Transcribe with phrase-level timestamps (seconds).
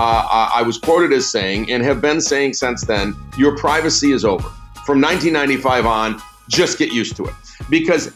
[0.00, 4.24] uh, I was quoted as saying, and have been saying since then, your privacy is
[4.24, 4.48] over.
[4.86, 7.34] From 1995 on, just get used to it.
[7.68, 8.12] Because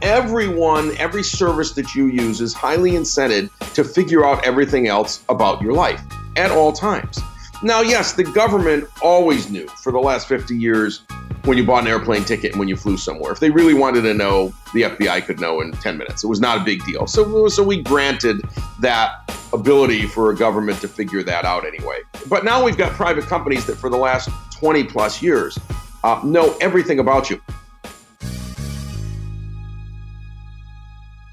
[0.00, 5.60] everyone, every service that you use is highly incented to figure out everything else about
[5.60, 6.02] your life
[6.36, 7.18] at all times.
[7.66, 11.02] Now, yes, the government always knew for the last 50 years
[11.46, 13.32] when you bought an airplane ticket and when you flew somewhere.
[13.32, 16.22] If they really wanted to know, the FBI could know in 10 minutes.
[16.22, 17.08] It was not a big deal.
[17.08, 18.40] So, so we granted
[18.82, 21.98] that ability for a government to figure that out anyway.
[22.28, 25.58] But now we've got private companies that for the last 20 plus years
[26.04, 27.42] uh, know everything about you.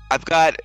[0.10, 0.56] I've got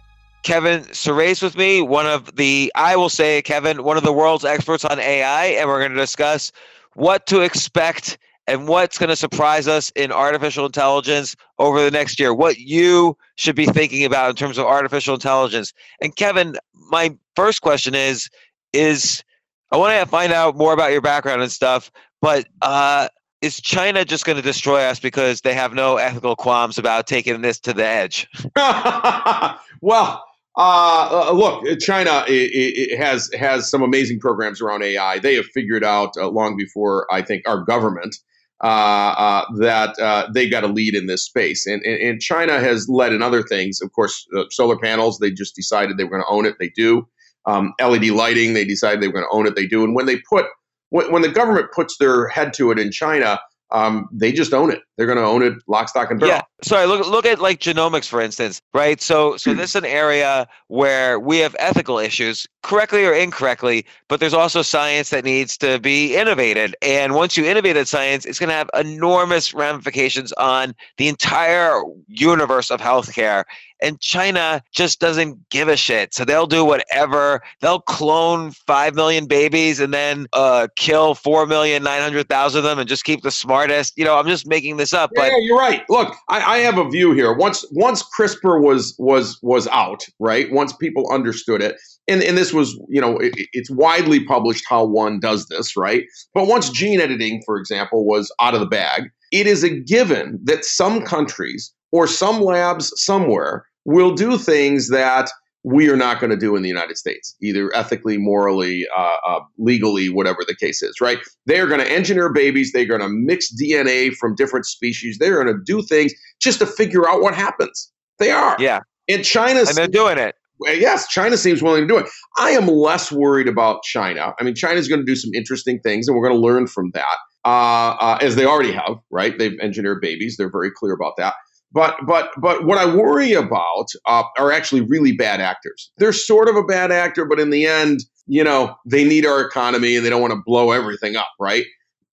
[0.48, 4.46] Kevin Surace with me, one of the, I will say, Kevin, one of the world's
[4.46, 6.52] experts on AI, and we're going to discuss
[6.94, 8.16] what to expect
[8.46, 13.14] and what's going to surprise us in artificial intelligence over the next year, what you
[13.36, 15.74] should be thinking about in terms of artificial intelligence.
[16.00, 18.30] And Kevin, my first question is
[18.72, 19.22] is
[19.70, 21.92] I want to find out more about your background and stuff,
[22.22, 23.08] but uh,
[23.42, 27.42] is China just going to destroy us because they have no ethical qualms about taking
[27.42, 28.26] this to the edge?
[29.82, 30.24] well,
[30.58, 32.50] uh, uh, look, China it,
[32.92, 35.20] it has has some amazing programs around AI.
[35.20, 38.16] They have figured out uh, long before I think our government
[38.60, 41.64] uh, uh, that uh, they've got a lead in this space.
[41.64, 43.80] And, and, and, China has led in other things.
[43.80, 46.56] Of course, solar panels, they just decided they were going to own it.
[46.58, 47.06] They do.
[47.46, 49.54] Um, LED lighting, they decided they were going to own it.
[49.54, 49.84] They do.
[49.84, 50.46] And when they put,
[50.90, 53.38] when, when the government puts their head to it in China,
[53.70, 54.82] um, they just own it.
[54.96, 56.36] They're going to own it lock, stock, and barrel.
[56.36, 56.42] Yeah.
[56.62, 56.86] Sorry.
[56.86, 59.00] Look, look at like genomics, for instance, right?
[59.00, 64.20] So, so this is an area where we have ethical issues, correctly or incorrectly, but
[64.20, 66.74] there's also science that needs to be innovated.
[66.82, 71.80] And once you innovate that science, it's going to have enormous ramifications on the entire
[72.08, 73.44] universe of healthcare.
[73.82, 76.14] And China just doesn't give a shit.
[76.14, 77.42] So they'll do whatever.
[77.60, 82.64] They'll clone five million babies and then uh, kill four million nine hundred thousand of
[82.64, 83.94] them and just keep the smartest.
[83.96, 85.10] You know, I'm just making this up.
[85.14, 85.84] Yeah, but you're right.
[85.88, 87.32] Look, I, I have a view here.
[87.34, 90.50] Once once CRISPR was was was out, right?
[90.52, 91.76] Once people understood it,
[92.08, 96.04] and, and this was, you know, it, it's widely published how one does this, right?
[96.34, 100.40] But once gene editing, for example, was out of the bag, it is a given
[100.44, 105.30] that some countries or some labs somewhere will do things that
[105.64, 109.40] we are not going to do in the United States, either ethically, morally, uh, uh,
[109.58, 111.18] legally, whatever the case is, right?
[111.46, 112.70] They are going to engineer babies.
[112.72, 115.18] They're going to mix DNA from different species.
[115.18, 117.90] They're going to do things just to figure out what happens.
[118.18, 118.56] They are.
[118.58, 118.80] Yeah.
[119.08, 120.34] And China's and they're doing it.
[120.60, 122.06] Yes, China seems willing to do it.
[122.36, 124.34] I am less worried about China.
[124.40, 126.90] I mean, China's going to do some interesting things, and we're going to learn from
[126.94, 128.96] that, uh, uh, as they already have.
[129.10, 129.38] Right?
[129.38, 130.36] They've engineered babies.
[130.36, 131.34] They're very clear about that.
[131.72, 135.90] But but but what I worry about uh, are actually really bad actors.
[135.98, 139.40] They're sort of a bad actor, but in the end, you know, they need our
[139.40, 141.64] economy and they don't want to blow everything up, right?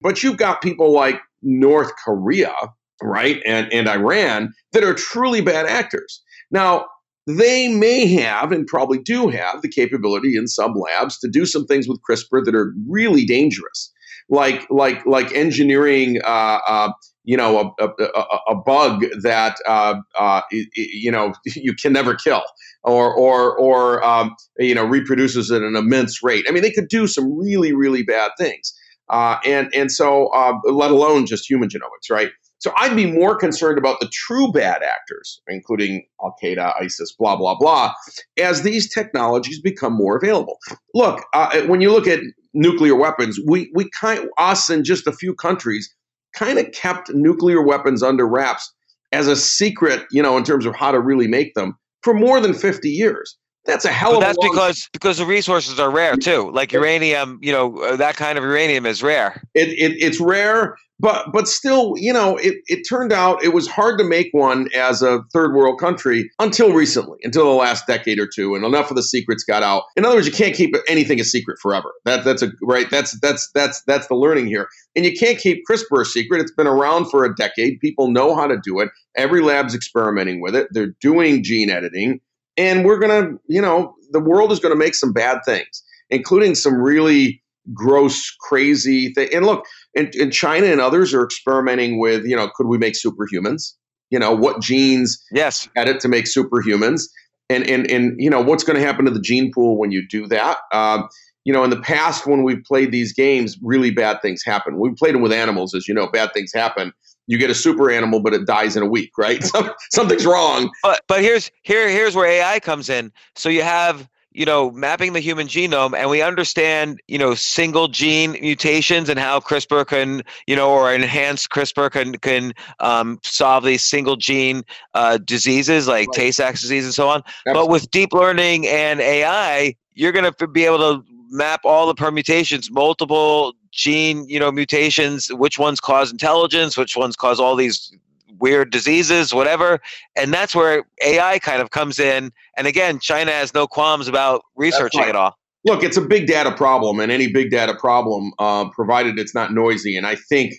[0.02, 2.54] But you've got people like North Korea,
[3.02, 6.22] right, and and Iran that are truly bad actors.
[6.52, 6.88] Now,
[7.28, 11.66] they may have and probably do have the capability in some labs to do some
[11.66, 13.92] things with CRISPR that are really dangerous,
[14.30, 16.92] like like like engineering, uh, uh,
[17.25, 22.44] you know, a, a, a bug that uh, uh you know you can never kill,
[22.83, 26.45] or or or um, you know reproduces at an immense rate.
[26.48, 28.74] I mean, they could do some really really bad things,
[29.10, 32.31] uh, and and so uh, let alone just human genomics, right?
[32.60, 37.36] So I'd be more concerned about the true bad actors, including Al Qaeda, ISIS, blah,
[37.36, 37.94] blah, blah,
[38.39, 40.57] as these technologies become more available.
[40.95, 42.21] Look, uh, when you look at
[42.56, 45.94] nuclear weapons, we, we kind, us and just a few countries
[46.36, 48.72] kind of kept nuclear weapons under wraps
[49.12, 52.40] as a secret, you know, in terms of how to really make them for more
[52.40, 53.38] than 50 years.
[53.66, 56.52] That's a hell but of that's because because the resources are rare too.
[56.52, 59.42] Like uranium, you know, uh, that kind of uranium is rare.
[59.56, 63.68] It, it, it's rare, but but still, you know, it, it turned out it was
[63.68, 68.20] hard to make one as a third world country until recently, until the last decade
[68.20, 69.84] or two, and enough of the secrets got out.
[69.96, 71.92] In other words, you can't keep anything a secret forever.
[72.06, 72.90] That that's a right.
[72.92, 74.68] That's that's that's that's the learning here.
[74.96, 76.40] And you can't keep CRISPR a secret.
[76.40, 77.80] It's been around for a decade.
[77.80, 78.90] People know how to do it.
[79.18, 80.68] Every lab's experimenting with it.
[80.72, 82.22] They're doing gene editing
[82.57, 85.84] and we're going to, you know, the world is going to make some bad things,
[86.10, 87.42] including some really
[87.74, 89.30] gross, crazy thing.
[89.34, 92.94] And look, in, in China and others are experimenting with, you know, could we make
[92.94, 93.74] superhumans?
[94.12, 97.04] You know, what genes yes edit to make superhumans?
[97.50, 100.07] And and and you know, what's going to happen to the gene pool when you
[100.07, 100.57] do that?
[100.72, 101.10] Um,
[101.44, 104.80] you know, in the past when we've played these games, really bad things happen.
[104.80, 106.92] We've played them with animals, as you know, bad things happen
[107.27, 109.44] you get a super animal, but it dies in a week, right?
[109.92, 110.72] Something's wrong.
[110.83, 113.12] But but here's here here's where AI comes in.
[113.36, 117.88] So you have you know mapping the human genome, and we understand you know single
[117.88, 123.63] gene mutations and how CRISPR can you know or enhanced CRISPR can can um, solve
[123.63, 124.63] these single gene
[124.94, 126.16] uh, diseases like right.
[126.16, 127.24] Tay-Sachs disease and so on.
[127.48, 127.54] Absolutely.
[127.54, 131.95] But with deep learning and AI, you're going to be able to map all the
[131.95, 137.92] permutations, multiple gene, you know, mutations, which ones cause intelligence, which ones cause all these
[138.39, 139.80] weird diseases, whatever.
[140.16, 142.31] And that's where AI kind of comes in.
[142.57, 145.10] And again, China has no qualms about researching right.
[145.10, 145.38] it all.
[145.66, 149.51] Look, it's a big data problem, and any big data problem, uh, provided it's not
[149.51, 150.54] noisy, and I think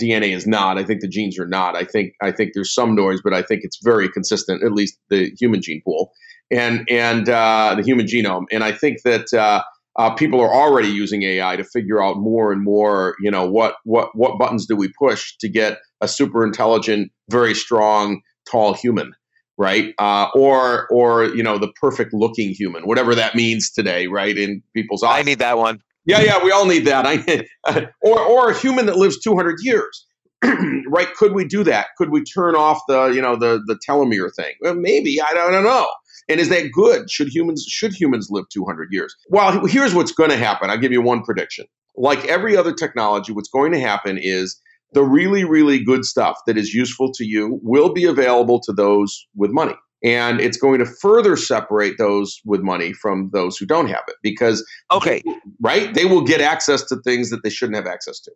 [0.00, 0.78] DNA is not.
[0.78, 1.74] I think the genes are not.
[1.74, 4.62] I think I think there's some noise, but I think it's very consistent.
[4.62, 6.12] At least the human gene pool
[6.50, 9.62] and and uh, the human genome, and I think that uh,
[9.96, 13.16] uh, people are already using AI to figure out more and more.
[13.20, 17.54] You know, what what what buttons do we push to get a super intelligent, very
[17.54, 18.20] strong,
[18.50, 19.12] tall human,
[19.56, 19.94] right?
[19.98, 24.36] Uh, or or you know, the perfect looking human, whatever that means today, right?
[24.36, 25.20] In people's eyes.
[25.20, 25.80] I need that one.
[26.06, 27.06] Yeah, yeah, we all need that.
[27.06, 27.46] I,
[28.02, 30.06] or or a human that lives 200 years.
[30.88, 31.12] right?
[31.14, 31.88] Could we do that?
[31.96, 34.54] Could we turn off the, you know, the the telomere thing?
[34.60, 35.20] Well, maybe.
[35.20, 35.88] I don't, I don't know.
[36.28, 37.10] And is that good?
[37.10, 39.14] Should humans should humans live 200 years?
[39.28, 40.70] Well, here's what's going to happen.
[40.70, 41.66] I'll give you one prediction.
[41.96, 44.60] Like every other technology, what's going to happen is
[44.92, 49.26] the really really good stuff that is useful to you will be available to those
[49.36, 49.74] with money.
[50.02, 54.16] And it's going to further separate those with money from those who don't have it
[54.22, 55.22] because okay,
[55.60, 55.92] right?
[55.94, 58.32] They will get access to things that they shouldn't have access to.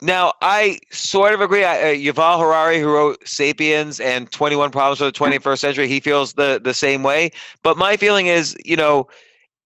[0.00, 1.64] Now, I sort of agree.
[1.64, 5.98] I, uh, Yuval Harari, who wrote *Sapiens* and *21 Problems for the 21st Century*, he
[5.98, 7.30] feels the the same way.
[7.64, 9.08] But my feeling is, you know,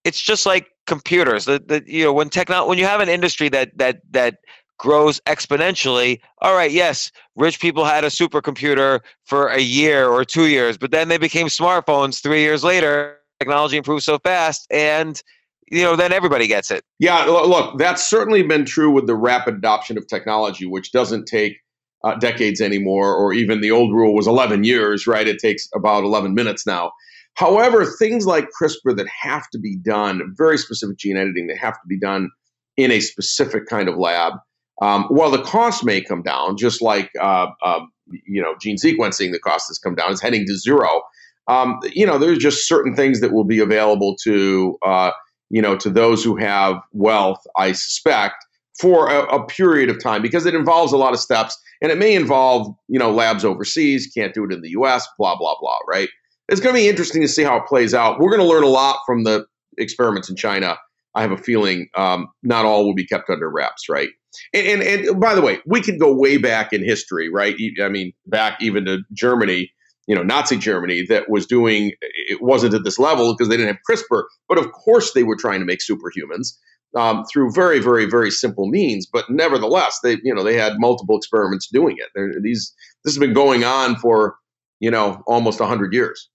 [0.04, 1.44] it's just like computers.
[1.44, 4.36] The, the you know when techno when you have an industry that that that
[4.78, 6.20] grows exponentially.
[6.38, 10.90] All right, yes, rich people had a supercomputer for a year or two years, but
[10.90, 13.18] then they became smartphones three years later.
[13.38, 15.22] Technology improved so fast, and
[15.70, 16.84] you know, then everybody gets it.
[16.98, 21.58] Yeah, look, that's certainly been true with the rapid adoption of technology, which doesn't take
[22.04, 25.26] uh, decades anymore, or even the old rule was 11 years, right?
[25.26, 26.92] It takes about 11 minutes now.
[27.34, 31.74] However, things like CRISPR that have to be done, very specific gene editing that have
[31.74, 32.28] to be done
[32.76, 34.34] in a specific kind of lab,
[34.80, 37.80] um, while the cost may come down, just like uh, uh,
[38.26, 40.10] you know gene sequencing, the cost has come down.
[40.10, 41.02] It's heading to zero.
[41.48, 45.10] Um, you know, there's just certain things that will be available to uh,
[45.52, 47.38] you know to those who have wealth.
[47.56, 48.44] I suspect
[48.80, 51.98] for a, a, period of time because it involves a lot of steps and it
[51.98, 54.10] may involve you know labs overseas.
[54.12, 55.06] Can't do it in the U.S.
[55.18, 55.78] Blah blah blah.
[55.86, 56.08] Right.
[56.48, 58.18] It's going to be interesting to see how it plays out.
[58.18, 59.46] We're going to learn a lot from the
[59.78, 60.76] experiments in China.
[61.14, 64.08] I have a feeling um, not all will be kept under wraps, right?
[64.52, 67.54] And, and, and by the way, we could go way back in history, right?
[67.82, 69.70] I mean, back even to Germany,
[70.06, 73.74] you know, Nazi Germany that was doing it wasn't at this level because they didn't
[73.74, 76.56] have CRISPR, but of course they were trying to make superhumans
[76.96, 79.06] um, through very, very, very simple means.
[79.06, 82.08] But nevertheless, they you know they had multiple experiments doing it.
[82.14, 84.36] They're, these this has been going on for
[84.80, 86.28] you know almost hundred years.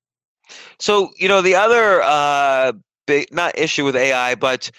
[0.79, 2.73] So you know the other uh,
[3.05, 4.71] big not issue with AI, but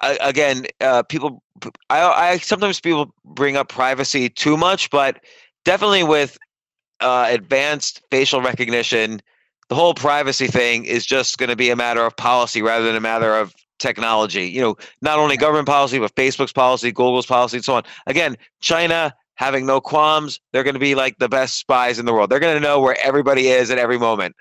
[0.00, 1.42] uh, again, uh, people
[1.90, 5.20] I, I sometimes people bring up privacy too much, but
[5.64, 6.38] definitely with
[7.00, 9.20] uh, advanced facial recognition,
[9.68, 12.96] the whole privacy thing is just going to be a matter of policy rather than
[12.96, 14.46] a matter of technology.
[14.46, 17.82] You know, not only government policy, but Facebook's policy, Google's policy, and so on.
[18.06, 22.12] Again, China having no qualms, they're going to be like the best spies in the
[22.12, 22.28] world.
[22.28, 24.34] They're going to know where everybody is at every moment.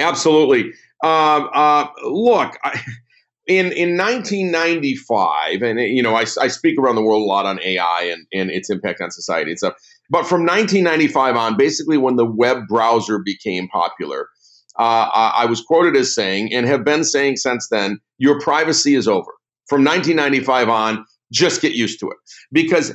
[0.00, 0.72] Absolutely.
[1.04, 2.80] Um, uh, look, I,
[3.46, 7.60] in in 1995, and you know, I, I speak around the world a lot on
[7.62, 9.74] AI and, and its impact on society and stuff.
[10.12, 14.28] But from 1995 on, basically when the web browser became popular,
[14.78, 19.08] uh, I was quoted as saying, and have been saying since then, your privacy is
[19.08, 19.32] over.
[19.68, 22.18] From 1995 on, just get used to it
[22.52, 22.94] because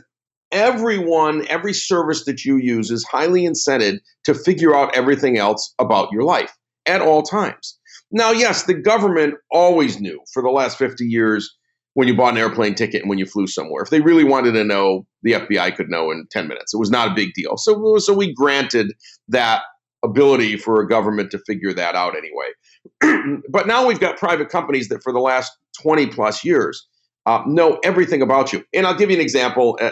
[0.51, 6.11] everyone, every service that you use is highly incented to figure out everything else about
[6.11, 6.55] your life
[6.85, 7.79] at all times.
[8.11, 11.51] Now, yes, the government always knew for the last 50 years
[11.97, 13.81] when you bought an airplane ticket and when you flew somewhere.
[13.81, 16.71] If they really wanted to know, the FBI could know in 10 minutes.
[16.71, 17.57] It was not a big deal.
[17.57, 18.93] So, so we granted
[19.29, 19.63] that
[20.05, 23.41] ability for a government to figure that out anyway.
[23.49, 25.51] but now we've got private companies that for the last
[25.81, 26.87] 20 plus years
[27.25, 28.63] uh, know everything about you.
[28.75, 29.89] And I'll give you an example, uh,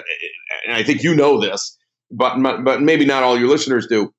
[0.67, 1.75] and I think you know this,
[2.11, 4.13] but, but maybe not all your listeners do.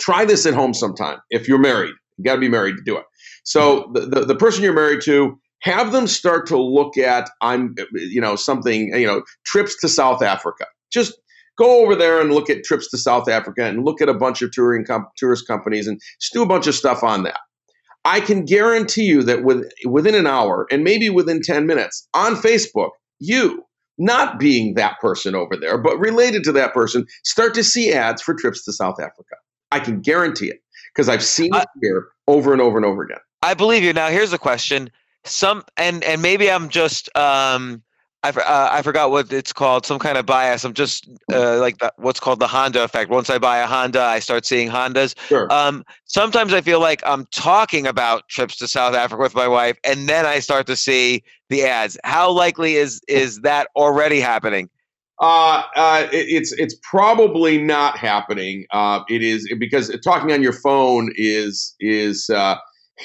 [0.00, 1.94] Try this at home sometime if you're married.
[2.18, 3.04] You got to be married to do it.
[3.42, 7.74] So the, the, the person you're married to, have them start to look at I'm
[7.92, 10.66] you know something you know trips to South Africa.
[10.92, 11.20] Just
[11.58, 14.42] go over there and look at trips to South Africa and look at a bunch
[14.42, 17.38] of touring com- tourist companies and just do a bunch of stuff on that.
[18.04, 22.34] I can guarantee you that with, within an hour and maybe within 10 minutes on
[22.34, 23.62] Facebook, you,
[23.98, 28.22] not being that person over there, but related to that person, start to see ads
[28.22, 29.36] for trips to South Africa.
[29.70, 30.60] I can guarantee it
[30.94, 33.18] because I've seen it here over and over and over again.
[33.42, 33.92] I believe you.
[33.92, 34.90] Now, here's a question:
[35.24, 37.82] some and and maybe I'm just um
[38.22, 40.64] I, uh, I forgot what it's called, some kind of bias.
[40.64, 43.10] I'm just uh, like the, what's called the Honda effect.
[43.10, 45.14] Once I buy a Honda, I start seeing Hondas.
[45.26, 45.50] Sure.
[45.50, 49.78] Um, sometimes I feel like I'm talking about trips to South Africa with my wife,
[49.84, 51.96] and then I start to see the ads.
[52.04, 54.68] How likely is is that already happening?
[55.20, 58.66] Uh, uh, it, it's it's probably not happening.
[58.70, 62.56] Uh, it is because talking on your phone is is uh,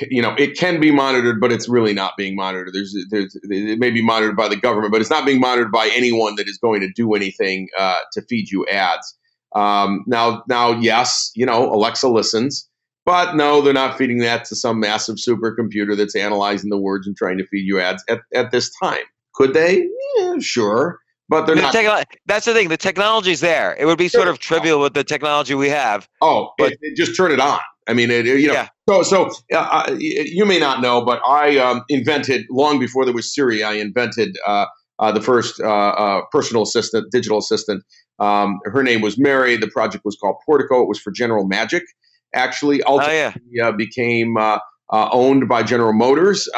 [0.09, 2.73] you know, it can be monitored, but it's really not being monitored.
[2.73, 5.89] There's, there's, it may be monitored by the government, but it's not being monitored by
[5.93, 9.17] anyone that is going to do anything uh, to feed you ads.
[9.53, 12.69] Um, now, now, yes, you know, Alexa listens,
[13.05, 17.15] but no, they're not feeding that to some massive supercomputer that's analyzing the words and
[17.15, 19.03] trying to feed you ads at, at this time.
[19.33, 19.87] Could they?
[20.17, 20.99] Yeah, sure.
[21.27, 21.73] But they're the not.
[21.73, 22.69] Techno- that's the thing.
[22.69, 23.75] The technology's there.
[23.79, 26.07] It would be sort of trivial with the technology we have.
[26.21, 27.59] Oh, but it, it just turn it on.
[27.87, 28.67] I mean, it, you know, yeah.
[28.89, 33.13] so so uh, uh you may not know, but I um, invented long before there
[33.13, 33.63] was Siri.
[33.63, 34.65] I invented uh,
[34.97, 37.83] uh, the first uh, uh, personal assistant, digital assistant.
[38.19, 39.57] Um, her name was Mary.
[39.57, 40.81] The project was called Portico.
[40.81, 41.83] It was for General Magic.
[42.33, 43.71] Actually, ultimately oh, yeah.
[43.71, 44.35] became
[44.91, 46.49] owned by General Motors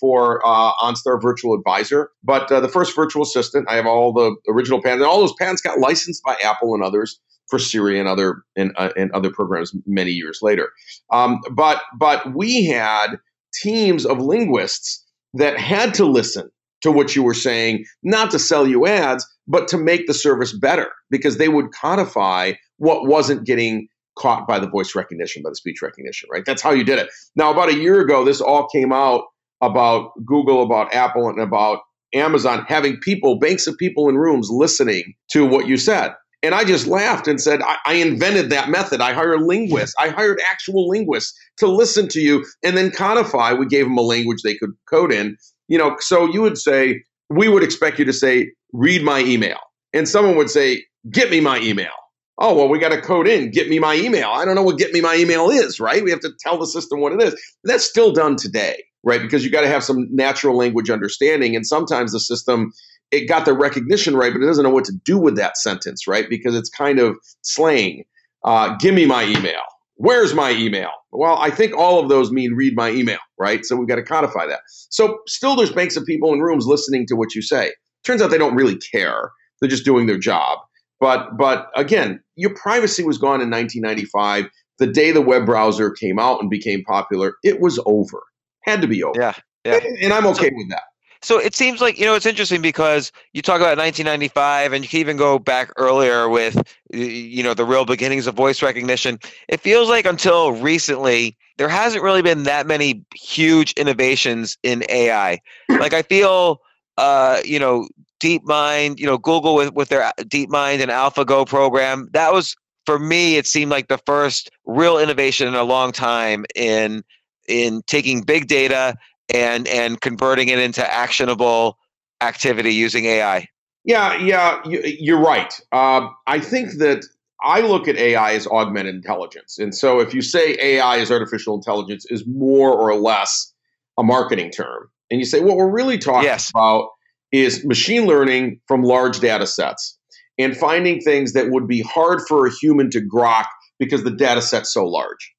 [0.00, 2.10] for OnStar Virtual Advisor.
[2.22, 5.60] But the first virtual assistant, I have all the original patents, and all those patents
[5.60, 9.72] got licensed by Apple and others for Siri and other and, uh, and other programs
[9.86, 10.70] many years later.
[11.12, 13.18] Um, but but we had
[13.54, 16.50] teams of linguists that had to listen
[16.82, 20.52] to what you were saying, not to sell you ads, but to make the service
[20.52, 25.56] better because they would codify what wasn't getting caught by the voice recognition, by the
[25.56, 26.44] speech recognition, right?
[26.44, 27.08] That's how you did it.
[27.36, 29.24] Now, about a year ago, this all came out
[29.60, 31.80] about Google, about Apple, and about
[32.14, 36.12] Amazon having people, banks of people in rooms listening to what you said.
[36.42, 39.00] And I just laughed and said, I, I, invented that method.
[39.00, 39.94] I hired linguists.
[39.98, 43.52] I hired actual linguists to listen to you and then codify.
[43.52, 45.36] We gave them a language they could code in.
[45.66, 49.58] You know, so you would say, we would expect you to say, read my email.
[49.92, 51.90] And someone would say, get me my email.
[52.38, 54.28] Oh, well, we got to code in, get me my email.
[54.28, 56.04] I don't know what get me my email is, right?
[56.04, 57.34] We have to tell the system what it is.
[57.64, 59.20] That's still done today, right?
[59.20, 61.56] Because you got to have some natural language understanding.
[61.56, 62.72] And sometimes the system
[63.10, 66.06] it got the recognition right, but it doesn't know what to do with that sentence,
[66.06, 66.28] right?
[66.28, 68.04] Because it's kind of slang.
[68.44, 69.60] Uh, give me my email.
[69.96, 70.90] Where's my email?
[71.10, 73.64] Well, I think all of those mean read my email, right?
[73.64, 74.60] So we've got to codify that.
[74.90, 77.72] So still, there's banks of people in rooms listening to what you say.
[78.04, 79.30] Turns out they don't really care.
[79.60, 80.60] They're just doing their job.
[81.00, 84.48] But but again, your privacy was gone in 1995.
[84.78, 88.22] The day the web browser came out and became popular, it was over.
[88.62, 89.18] Had to be over.
[89.18, 89.34] Yeah.
[89.64, 89.76] Yeah.
[89.76, 90.82] And, and I'm okay so, with that.
[91.22, 94.88] So it seems like you know it's interesting because you talk about 1995, and you
[94.88, 96.60] can even go back earlier with
[96.90, 99.18] you know the real beginnings of voice recognition.
[99.48, 105.40] It feels like until recently there hasn't really been that many huge innovations in AI.
[105.68, 106.60] like I feel,
[106.96, 107.88] uh, you know,
[108.20, 112.08] DeepMind, you know, Google with with their DeepMind and AlphaGo program.
[112.12, 112.56] That was
[112.86, 113.36] for me.
[113.36, 117.02] It seemed like the first real innovation in a long time in
[117.48, 118.94] in taking big data
[119.34, 121.78] and and converting it into actionable
[122.20, 123.46] activity using AI.
[123.84, 125.52] Yeah, yeah, you're right.
[125.72, 127.04] Uh, I think that
[127.42, 131.54] I look at AI as augmented intelligence, and so if you say AI is artificial
[131.54, 133.52] intelligence, is more or less
[133.96, 136.50] a marketing term, and you say what we're really talking yes.
[136.50, 136.90] about
[137.32, 139.98] is machine learning from large data sets
[140.38, 143.46] and finding things that would be hard for a human to grok
[143.78, 145.32] because the data set's so large.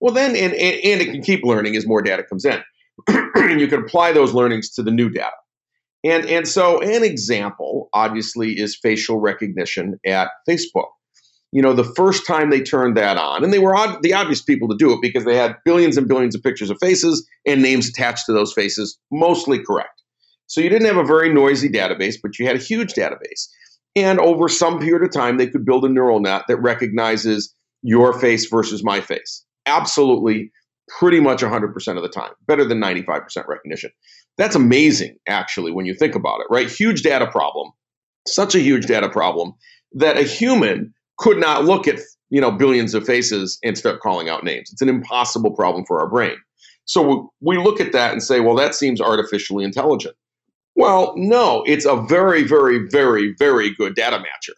[0.00, 2.62] Well, then, and, and, and it can keep learning as more data comes in.
[3.58, 5.30] you can apply those learnings to the new data.
[6.04, 10.88] And, and so, an example, obviously, is facial recognition at Facebook.
[11.50, 14.68] You know, the first time they turned that on, and they were the obvious people
[14.68, 17.88] to do it because they had billions and billions of pictures of faces and names
[17.88, 20.02] attached to those faces, mostly correct.
[20.46, 23.48] So you didn't have a very noisy database, but you had a huge database.
[23.96, 28.18] And over some period of time, they could build a neural net that recognizes your
[28.18, 29.44] face versus my face.
[29.66, 30.50] Absolutely
[30.88, 33.90] pretty much 100% of the time, better than 95% recognition.
[34.36, 36.70] That's amazing, actually, when you think about it, right?
[36.70, 37.70] Huge data problem,
[38.26, 39.54] such a huge data problem
[39.92, 44.28] that a human could not look at you know billions of faces and start calling
[44.28, 44.70] out names.
[44.72, 46.36] It's an impossible problem for our brain.
[46.84, 50.16] So we look at that and say, well, that seems artificially intelligent.
[50.74, 54.54] Well, no, it's a very, very, very, very good data matcher,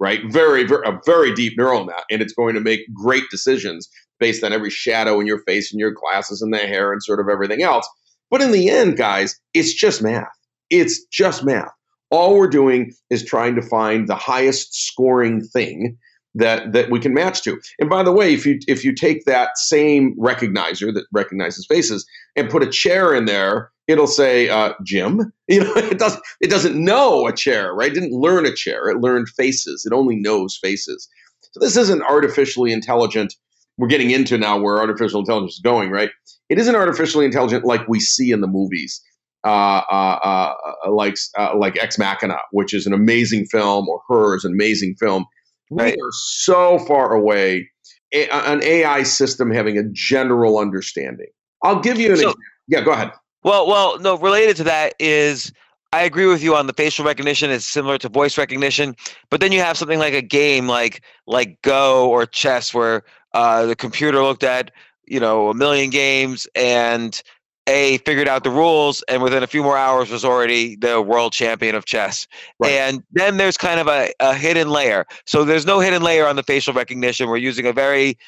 [0.00, 0.20] right?
[0.26, 3.88] Very, very, a very deep neural net, and it's going to make great decisions
[4.20, 7.20] based on every shadow in your face and your glasses and the hair and sort
[7.20, 7.88] of everything else.
[8.30, 10.28] But in the end, guys, it's just math.
[10.70, 11.72] It's just math.
[12.10, 15.96] All we're doing is trying to find the highest scoring thing
[16.34, 17.60] that that we can match to.
[17.78, 22.06] And by the way, if you if you take that same recognizer that recognizes faces
[22.36, 25.32] and put a chair in there, it'll say uh, Jim.
[25.50, 27.90] You know, it doesn't it doesn't know a chair, right?
[27.90, 28.88] It didn't learn a chair.
[28.88, 29.84] It learned faces.
[29.84, 31.08] It only knows faces.
[31.50, 33.34] So this isn't artificially intelligent
[33.80, 36.10] we're getting into now where artificial intelligence is going, right?
[36.50, 39.00] It isn't artificially intelligent like we see in the movies,
[39.42, 39.48] uh,
[39.90, 40.54] uh,
[40.86, 44.52] uh, like uh, like Ex Machina, which is an amazing film, or Her is an
[44.52, 45.24] amazing film.
[45.70, 45.96] Right.
[45.96, 47.70] We are so far away.
[48.12, 51.28] A- an AI system having a general understanding.
[51.64, 52.40] I'll give you an so, example.
[52.68, 53.12] Yeah, go ahead.
[53.44, 54.18] Well, well, no.
[54.18, 55.52] Related to that is
[55.92, 57.50] I agree with you on the facial recognition.
[57.50, 58.94] It's similar to voice recognition,
[59.30, 63.66] but then you have something like a game like like Go or chess, where uh,
[63.66, 64.70] the computer looked at
[65.06, 67.22] you know a million games and
[67.66, 71.32] a figured out the rules and within a few more hours was already the world
[71.32, 72.26] champion of chess.
[72.58, 72.72] Right.
[72.72, 75.06] and then there's kind of a, a hidden layer.
[75.26, 77.28] So there's no hidden layer on the facial recognition.
[77.28, 78.18] We're using a very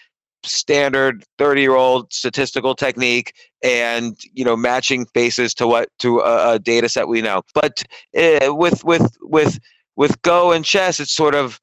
[0.44, 6.54] standard 30 year old statistical technique and you know matching faces to what to a,
[6.54, 7.42] a data set we know.
[7.54, 7.82] But
[8.16, 9.58] uh, with with with
[9.96, 11.60] with go and chess it's sort of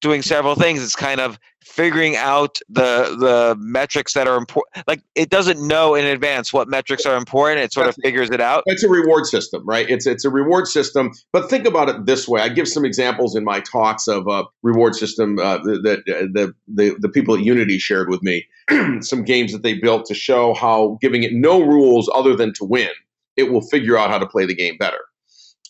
[0.00, 0.82] doing several things.
[0.82, 4.86] It's kind of figuring out the the metrics that are important.
[4.88, 7.60] Like it doesn't know in advance what metrics are important.
[7.60, 8.64] It sort of figures it out.
[8.66, 9.88] It's a reward system, right?
[9.88, 11.12] It's it's a reward system.
[11.32, 12.40] But think about it this way.
[12.40, 16.96] I give some examples in my talks of a reward system uh, that the, the
[16.98, 18.46] the people at Unity shared with me.
[19.00, 22.64] some games that they built to show how giving it no rules other than to
[22.64, 22.90] win,
[23.36, 24.98] it will figure out how to play the game better.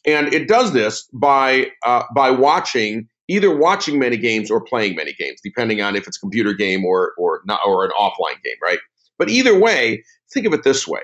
[0.07, 5.13] and it does this by uh, by watching either watching many games or playing many
[5.15, 8.57] games, depending on if it's a computer game or or not or an offline game,
[8.63, 8.81] right?
[9.19, 11.01] But either way, think of it this way: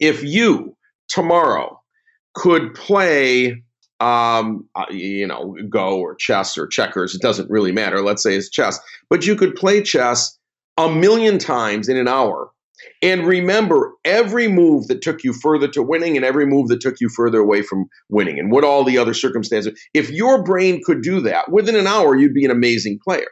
[0.00, 0.76] if you
[1.08, 1.80] tomorrow
[2.34, 3.62] could play
[4.00, 7.14] um, uh, you know, Go or chess or checkers.
[7.14, 8.02] It doesn't really matter.
[8.02, 10.36] Let's say it's chess, but you could play chess
[10.76, 12.50] a million times in an hour
[13.04, 17.00] and remember every move that took you further to winning and every move that took
[17.00, 19.78] you further away from winning and what all the other circumstances.
[19.92, 23.28] If your brain could do that within an hour, you'd be an amazing player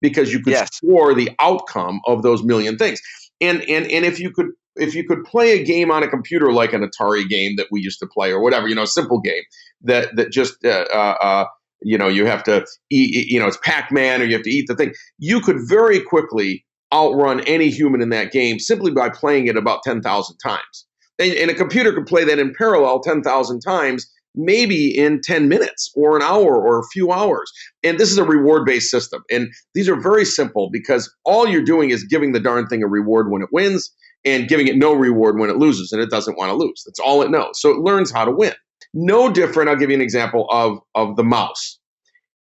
[0.00, 0.68] because you could yes.
[0.72, 3.00] score the outcome of those million things.
[3.40, 6.52] And and and if you could if you could play a game on a computer
[6.52, 9.20] like an Atari game that we used to play or whatever, you know, a simple
[9.20, 9.42] game
[9.82, 11.44] that that just uh, uh, uh,
[11.82, 14.66] you know you have to eat, you know, it's Pac-Man or you have to eat
[14.68, 14.94] the thing.
[15.18, 19.82] You could very quickly outrun any human in that game simply by playing it about
[19.82, 20.86] ten thousand times.
[21.18, 25.48] And, and a computer could play that in parallel ten thousand times maybe in 10
[25.48, 27.50] minutes or an hour or a few hours.
[27.82, 29.24] And this is a reward based system.
[29.30, 32.86] And these are very simple because all you're doing is giving the darn thing a
[32.86, 33.90] reward when it wins
[34.24, 36.82] and giving it no reward when it loses and it doesn't want to lose.
[36.84, 37.60] That's all it knows.
[37.60, 38.52] So it learns how to win.
[38.92, 39.70] No different.
[39.70, 41.78] I'll give you an example of, of the mouse.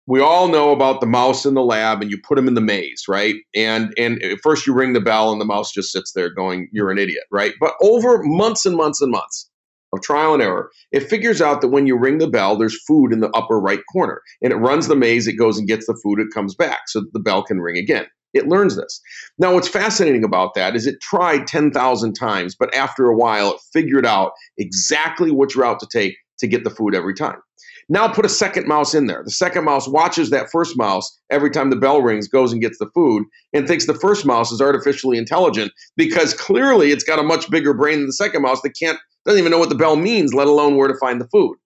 [0.09, 2.61] We all know about the mouse in the lab and you put him in the
[2.61, 3.35] maze, right?
[3.55, 6.89] And and first you ring the bell and the mouse just sits there going, You're
[6.89, 7.53] an idiot, right?
[7.59, 9.47] But over months and months and months
[9.93, 13.13] of trial and error, it figures out that when you ring the bell, there's food
[13.13, 14.21] in the upper right corner.
[14.41, 17.03] And it runs the maze, it goes and gets the food, it comes back so
[17.13, 18.07] the bell can ring again.
[18.33, 18.99] It learns this.
[19.37, 23.61] Now, what's fascinating about that is it tried 10,000 times, but after a while, it
[23.73, 27.41] figured out exactly which route to take to get the food every time.
[27.89, 29.23] Now, put a second mouse in there.
[29.23, 32.77] The second mouse watches that first mouse every time the bell rings, goes and gets
[32.77, 37.23] the food, and thinks the first mouse is artificially intelligent because clearly it's got a
[37.23, 39.95] much bigger brain than the second mouse that can't, doesn't even know what the bell
[39.95, 41.57] means, let alone where to find the food.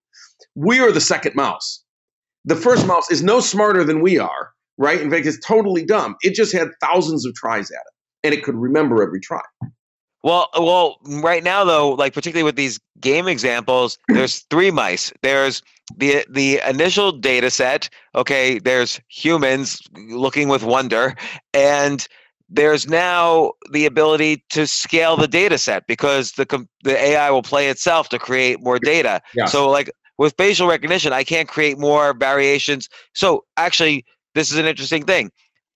[0.55, 1.83] We are the second mouse.
[2.45, 5.01] The first mouse is no smarter than we are right?
[5.01, 6.15] In fact, it's totally dumb.
[6.21, 9.41] It just had thousands of tries at it, and it could remember every try.
[10.23, 15.11] Well, well, right now though, like particularly with these game examples, there's three mice.
[15.21, 15.61] There's
[15.97, 17.89] the the initial data set.
[18.15, 21.15] Okay, there's humans looking with wonder,
[21.53, 22.07] and
[22.49, 27.69] there's now the ability to scale the data set because the the AI will play
[27.69, 29.21] itself to create more data.
[29.33, 29.45] Yeah.
[29.45, 32.87] So like with facial recognition, I can't create more variations.
[33.13, 34.05] So actually,
[34.35, 35.31] this is an interesting thing.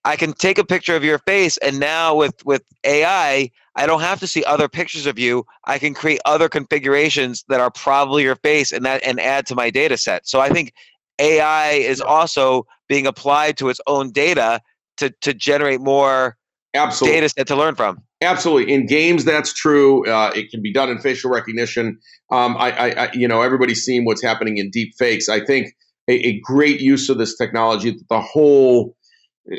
[0.06, 4.02] I can take a picture of your face, and now with with AI, I don't
[4.02, 5.46] have to see other pictures of you.
[5.66, 9.56] I can create other configurations that are probably your face, and that and add to
[9.56, 10.28] my data set.
[10.28, 10.74] So I think
[11.20, 14.62] AI is also being applied to its own data
[14.98, 16.36] to to generate more
[16.74, 17.18] Absolutely.
[17.18, 18.02] data set to learn from.
[18.22, 18.74] Absolutely.
[18.74, 20.08] In games, that's true.
[20.10, 22.00] Uh, it can be done in facial recognition.
[22.32, 25.30] Um, I, I, I, you know, everybody's seen what's happening in deep fakes.
[25.30, 25.76] I think
[26.08, 28.96] a, a great use of this technology the whole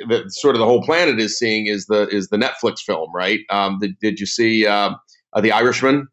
[0.09, 3.41] that sort of the whole planet is seeing is the is the Netflix film, right?
[3.51, 4.95] Um, the, did you see uh,
[5.33, 6.09] uh, the Irishman?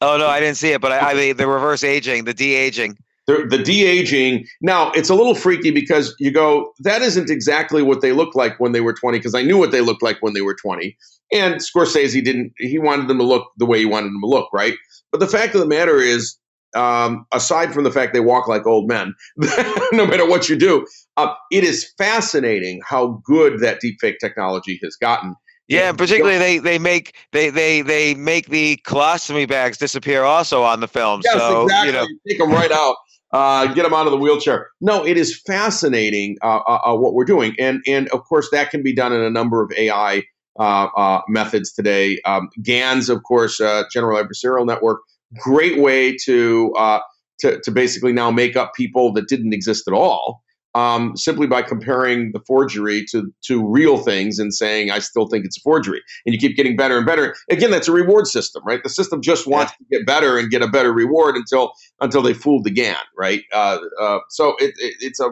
[0.00, 2.54] Oh no, I didn't see it, but I, I mean the reverse aging, the de
[2.54, 2.96] aging.
[3.26, 4.46] The, the de aging.
[4.60, 8.58] Now it's a little freaky because you go, that isn't exactly what they looked like
[8.60, 9.18] when they were twenty.
[9.18, 10.96] Because I knew what they looked like when they were twenty,
[11.32, 12.52] and Scorsese didn't.
[12.58, 14.74] He wanted them to look the way he wanted them to look, right?
[15.12, 16.36] But the fact of the matter is,
[16.74, 19.14] um, aside from the fact they walk like old men,
[19.92, 24.96] no matter what you do, uh, it is fascinating how good that deepfake technology has
[24.96, 25.34] gotten.
[25.68, 30.62] Yeah, and particularly they, they make they, they they make the colostomy bags disappear also
[30.62, 31.22] on the film.
[31.24, 31.88] Yes, so exactly.
[31.88, 32.96] you know, take them right out,
[33.32, 34.68] uh, get them out of the wheelchair.
[34.80, 38.70] No, it is fascinating uh, uh, uh, what we're doing, and and of course that
[38.70, 40.22] can be done in a number of AI
[40.56, 42.20] uh, methods today.
[42.24, 43.58] Um, GANs, of course,
[43.92, 45.00] General Adversarial Network
[45.38, 47.00] great way to, uh,
[47.40, 50.42] to, to basically now make up people that didn't exist at all.
[50.74, 55.46] Um, simply by comparing the forgery to to real things and saying I still think
[55.46, 57.34] it's a forgery, and you keep getting better and better.
[57.50, 58.82] Again, that's a reward system, right?
[58.82, 59.76] The system just wants yeah.
[59.86, 63.40] to get better and get a better reward until until they fooled again, right?
[63.54, 65.30] Uh, uh, so it, it, it's a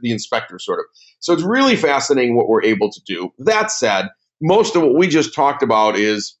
[0.00, 0.86] the inspector sort of.
[1.20, 3.34] So it's really fascinating what we're able to do.
[3.40, 4.08] That said,
[4.40, 6.38] most of what we just talked about is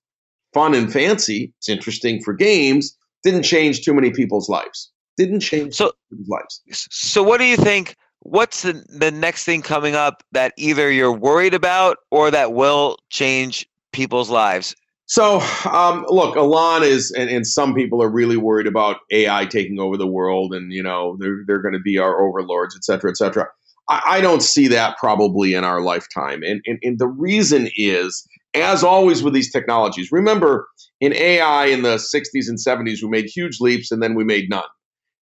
[0.52, 1.52] fun and fancy.
[1.58, 2.96] It's interesting for games.
[3.22, 4.90] Didn't change too many people's lives.
[5.16, 5.92] Didn't change so,
[6.28, 6.62] lives.
[6.70, 7.96] So what do you think?
[8.20, 12.96] What's the, the next thing coming up that either you're worried about or that will
[13.10, 14.74] change people's lives?
[15.06, 19.78] So, um, look, Elon is, and, and, some people are really worried about AI taking
[19.78, 23.10] over the world, and you know they're they're going to be our overlords, et cetera,
[23.10, 23.46] et cetera.
[23.88, 28.26] I, I, don't see that probably in our lifetime, and, and and the reason is
[28.54, 30.66] as always with these technologies, remember
[31.00, 34.48] in AI in the 60s and 70s, we made huge leaps and then we made
[34.48, 34.64] none.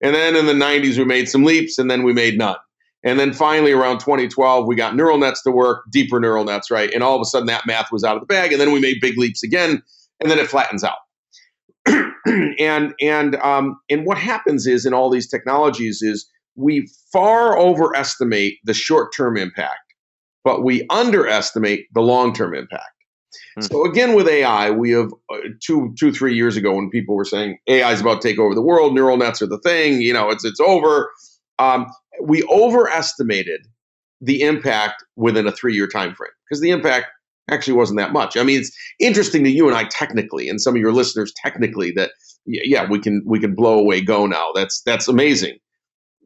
[0.04, 2.58] And then in the 90s, we made some leaps, and then we made none.
[3.06, 6.94] And then finally, around 2012, we got neural nets to work, deeper neural nets, right?
[6.94, 8.52] And all of a sudden, that math was out of the bag.
[8.52, 9.82] And then we made big leaps again,
[10.20, 10.98] and then it flattens out.
[12.60, 18.56] and and um, and what happens is in all these technologies is we far overestimate
[18.64, 19.94] the short-term impact,
[20.44, 22.93] but we underestimate the long-term impact.
[23.56, 23.62] Hmm.
[23.62, 27.26] So again, with AI, we have uh, two, two, three years ago when people were
[27.26, 30.14] saying AI is about to take over the world, neural nets are the thing, you
[30.14, 31.12] know, it's it's over.
[31.60, 31.88] Um,
[32.22, 33.62] we overestimated
[34.22, 37.08] the impact within a three-year time frame because the impact
[37.50, 38.38] actually wasn't that much.
[38.38, 41.92] I mean, it's interesting to you and I technically, and some of your listeners technically,
[41.92, 42.12] that
[42.46, 44.52] yeah, we can we can blow away Go now.
[44.54, 45.58] That's that's amazing.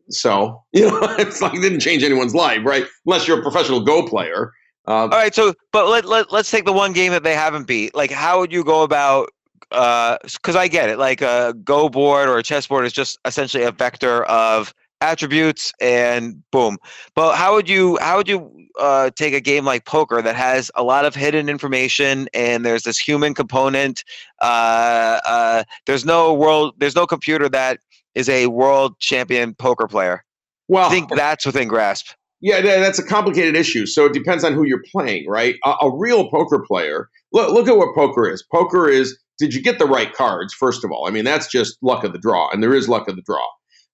[0.09, 2.85] So you know, it's like it didn't change anyone's life, right?
[3.05, 4.51] Unless you're a professional Go player.
[4.87, 7.67] Uh, All right, so but let, let let's take the one game that they haven't
[7.67, 7.93] beat.
[7.93, 9.29] Like, how would you go about?
[9.69, 13.63] Because uh, I get it, like a Go board or a chessboard is just essentially
[13.63, 16.77] a vector of attributes and boom.
[17.15, 20.71] But how would you how would you uh, take a game like poker that has
[20.75, 24.03] a lot of hidden information and there's this human component?
[24.41, 26.75] Uh, uh, there's no world.
[26.77, 27.79] There's no computer that
[28.15, 30.23] is a world champion poker player.
[30.67, 32.07] Well, I think that's within grasp.
[32.39, 33.85] Yeah, that's a complicated issue.
[33.85, 35.55] So it depends on who you're playing, right?
[35.65, 37.09] A, a real poker player.
[37.33, 38.43] Look, look at what poker is.
[38.51, 41.07] Poker is did you get the right cards first of all?
[41.07, 43.45] I mean, that's just luck of the draw, and there is luck of the draw.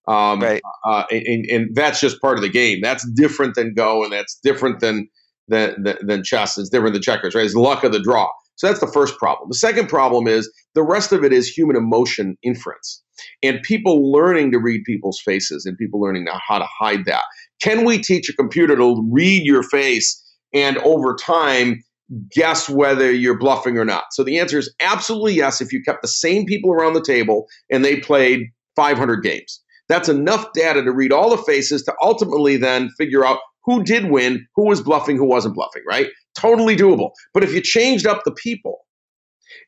[0.06, 0.60] Um, right.
[0.84, 2.80] Uh, and, and that's just part of the game.
[2.82, 5.08] That's different than Go, and that's different than
[5.48, 6.58] than, than chess.
[6.58, 7.44] It's different than checkers, right?
[7.44, 8.28] It's luck of the draw.
[8.56, 9.48] So that's the first problem.
[9.48, 13.02] The second problem is the rest of it is human emotion inference
[13.42, 17.24] and people learning to read people's faces and people learning how to hide that.
[17.60, 20.20] Can we teach a computer to read your face
[20.52, 21.82] and over time
[22.30, 24.04] guess whether you're bluffing or not?
[24.12, 27.46] So the answer is absolutely yes if you kept the same people around the table
[27.70, 29.60] and they played 500 games.
[29.88, 34.10] That's enough data to read all the faces to ultimately then figure out who did
[34.10, 36.08] win, who was bluffing, who wasn't bluffing, right?
[36.38, 37.10] Totally doable.
[37.32, 38.80] But if you changed up the people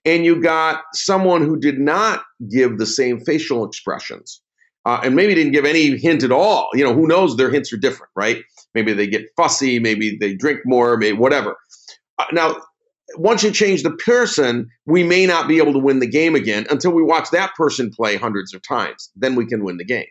[0.05, 4.43] and you got someone who did not give the same facial expressions,
[4.87, 7.37] uh, and maybe didn't give any hint at all, you know, who knows?
[7.37, 8.43] Their hints are different, right?
[8.73, 11.57] Maybe they get fussy, maybe they drink more, maybe whatever.
[12.21, 12.57] Uh, now,
[13.17, 16.67] once you change the person, we may not be able to win the game again
[16.71, 19.11] until we watch that person play hundreds of times.
[19.17, 20.07] Then we can win the game.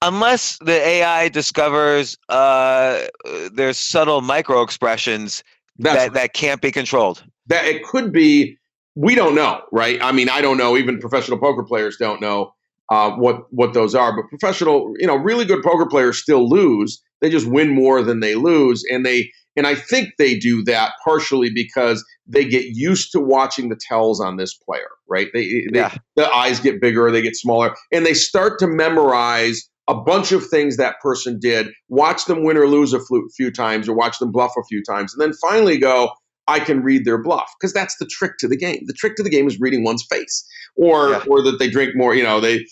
[0.00, 3.08] Unless the AI discovers uh,
[3.52, 5.44] there's subtle micro expressions
[5.80, 7.22] that, that can't be controlled.
[7.48, 8.56] That it could be.
[8.94, 10.02] We don't know, right?
[10.02, 10.76] I mean, I don't know.
[10.76, 12.52] Even professional poker players don't know
[12.90, 14.14] uh, what what those are.
[14.14, 17.02] But professional, you know, really good poker players still lose.
[17.20, 20.92] They just win more than they lose, and they and I think they do that
[21.04, 25.28] partially because they get used to watching the tells on this player, right?
[25.34, 25.94] They, they yeah.
[26.14, 30.46] the eyes get bigger, they get smaller, and they start to memorize a bunch of
[30.46, 33.00] things that person did, watch them win or lose a
[33.36, 36.10] few times, or watch them bluff a few times, and then finally go,
[36.48, 38.82] I can read their bluff because that's the trick to the game.
[38.86, 40.44] The trick to the game is reading one's face,
[40.76, 41.24] or yeah.
[41.28, 42.14] or that they drink more.
[42.14, 42.66] You know, they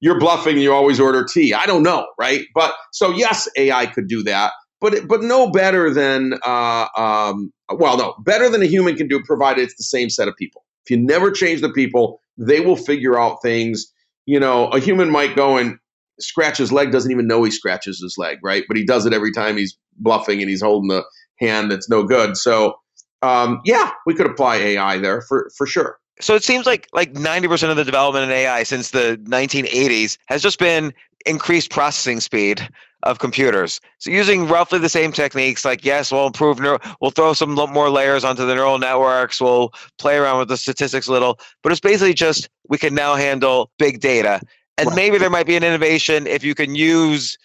[0.00, 0.58] you're bluffing.
[0.58, 1.54] You always order tea.
[1.54, 2.46] I don't know, right?
[2.54, 4.52] But so yes, AI could do that
[4.84, 9.18] but but no better than uh, um, well, no better than a human can do,
[9.22, 10.62] provided it's the same set of people.
[10.84, 13.90] If you never change the people, they will figure out things.
[14.26, 15.78] You know, a human might go and
[16.20, 18.64] scratch his leg, doesn't even know he scratches his leg, right?
[18.68, 21.02] But he does it every time he's bluffing and he's holding the
[21.40, 22.36] hand that's no good.
[22.36, 22.74] So,
[23.22, 25.98] um, yeah, we could apply AI there for for sure.
[26.20, 30.42] So it seems like like 90% of the development in AI since the 1980s has
[30.42, 30.92] just been
[31.26, 32.68] increased processing speed
[33.02, 33.80] of computers.
[33.98, 37.90] So using roughly the same techniques, like yes, we'll improve, neuro- we'll throw some more
[37.90, 41.80] layers onto the neural networks, we'll play around with the statistics a little, but it's
[41.80, 44.40] basically just we can now handle big data.
[44.78, 44.96] And right.
[44.96, 47.36] maybe there might be an innovation if you can use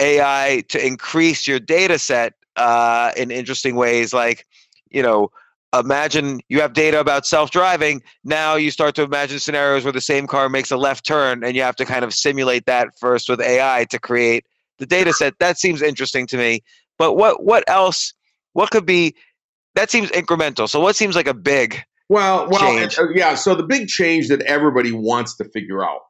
[0.00, 4.46] AI to increase your data set uh, in interesting ways, like
[4.92, 5.30] you know
[5.74, 10.26] imagine you have data about self-driving now you start to imagine scenarios where the same
[10.26, 13.40] car makes a left turn and you have to kind of simulate that first with
[13.40, 14.44] ai to create
[14.82, 15.38] the data set.
[15.38, 16.62] That seems interesting to me.
[16.98, 18.12] But what what else
[18.52, 19.14] what could be
[19.74, 20.68] that seems incremental.
[20.68, 22.84] So what seems like a big well well?
[22.84, 26.00] Uh, yeah so the big change that everybody wants to figure out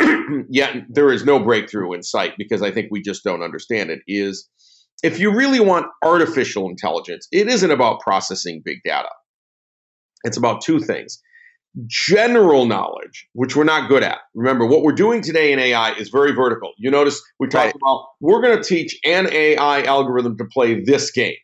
[0.48, 4.00] yet there is no breakthrough in sight because i think we just don't understand it
[4.06, 4.48] is
[5.02, 9.08] if you really want artificial intelligence, it isn't about processing big data.
[10.24, 11.20] It's about two things
[11.86, 14.18] general knowledge, which we're not good at.
[14.34, 16.72] Remember, what we're doing today in AI is very vertical.
[16.76, 17.74] You notice we talked right.
[17.82, 21.36] about we're going to teach an AI algorithm to play this game.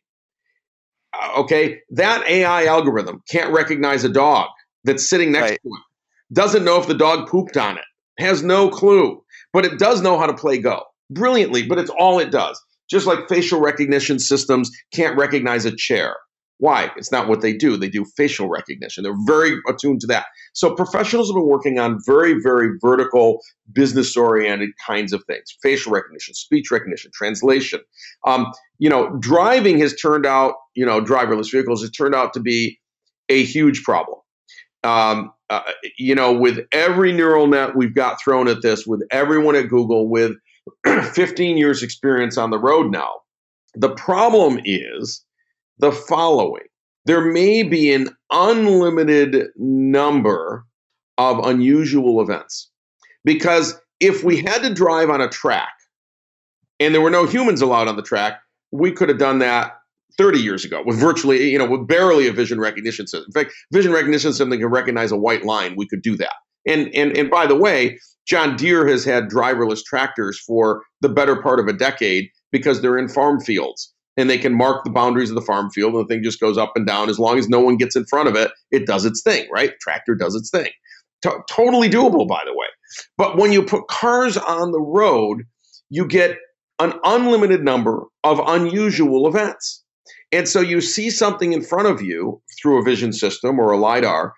[1.14, 4.48] Uh, okay, that AI algorithm can't recognize a dog
[4.84, 5.60] that's sitting next right.
[5.62, 7.84] to it, doesn't know if the dog pooped on it,
[8.18, 9.22] has no clue.
[9.54, 12.62] but it does know how to play Go brilliantly, but it's all it does.
[12.88, 16.16] Just like facial recognition systems can't recognize a chair.
[16.58, 16.90] Why?
[16.96, 17.76] It's not what they do.
[17.76, 19.04] They do facial recognition.
[19.04, 20.26] They're very attuned to that.
[20.54, 23.40] So professionals have been working on very, very vertical,
[23.72, 27.80] business oriented kinds of things facial recognition, speech recognition, translation.
[28.26, 32.40] Um, you know, driving has turned out, you know, driverless vehicles has turned out to
[32.40, 32.80] be
[33.28, 34.18] a huge problem.
[34.82, 35.62] Um, uh,
[35.96, 40.08] you know, with every neural net we've got thrown at this, with everyone at Google,
[40.08, 40.32] with
[41.12, 43.08] 15 years experience on the road now,
[43.74, 45.24] the problem is
[45.78, 46.64] the following
[47.04, 50.66] there may be an unlimited number
[51.16, 52.70] of unusual events.
[53.24, 55.72] Because if we had to drive on a track
[56.78, 58.40] and there were no humans allowed on the track,
[58.72, 59.78] we could have done that
[60.18, 63.24] 30 years ago with virtually, you know, with barely a vision recognition system.
[63.28, 66.34] In fact, vision recognition system that can recognize a white line, we could do that.
[66.66, 71.40] And and and by the way, John Deere has had driverless tractors for the better
[71.40, 75.30] part of a decade because they're in farm fields and they can mark the boundaries
[75.30, 77.08] of the farm field and the thing just goes up and down.
[77.08, 79.72] As long as no one gets in front of it it does its thing right?
[79.80, 80.70] Tractor does its thing.
[81.22, 82.66] T- totally doable by the way.
[83.16, 85.44] But when you put cars on the road
[85.90, 86.36] you get
[86.78, 89.82] an unlimited number of unusual events.
[90.30, 93.78] And so you see something in front of you through a vision system or a
[93.78, 94.34] lidar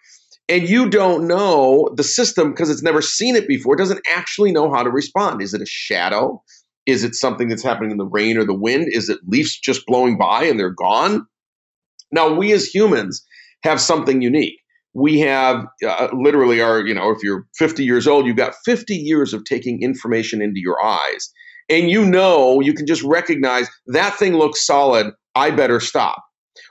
[0.51, 4.53] and you don't know the system because it's never seen it before it doesn't actually
[4.53, 6.43] know how to respond is it a shadow
[6.87, 8.89] is it something that's happening in the rain or the wind?
[8.91, 11.27] Is it leaves just blowing by and they're gone?
[12.13, 13.25] Now, we as humans
[13.63, 14.59] have something unique.
[14.93, 18.97] We have uh, literally our, you know, if you're 50 years old, you've got 50
[18.97, 21.33] years of taking information into your eyes.
[21.69, 25.13] And you know, you can just recognize that thing looks solid.
[25.37, 26.25] I better stop.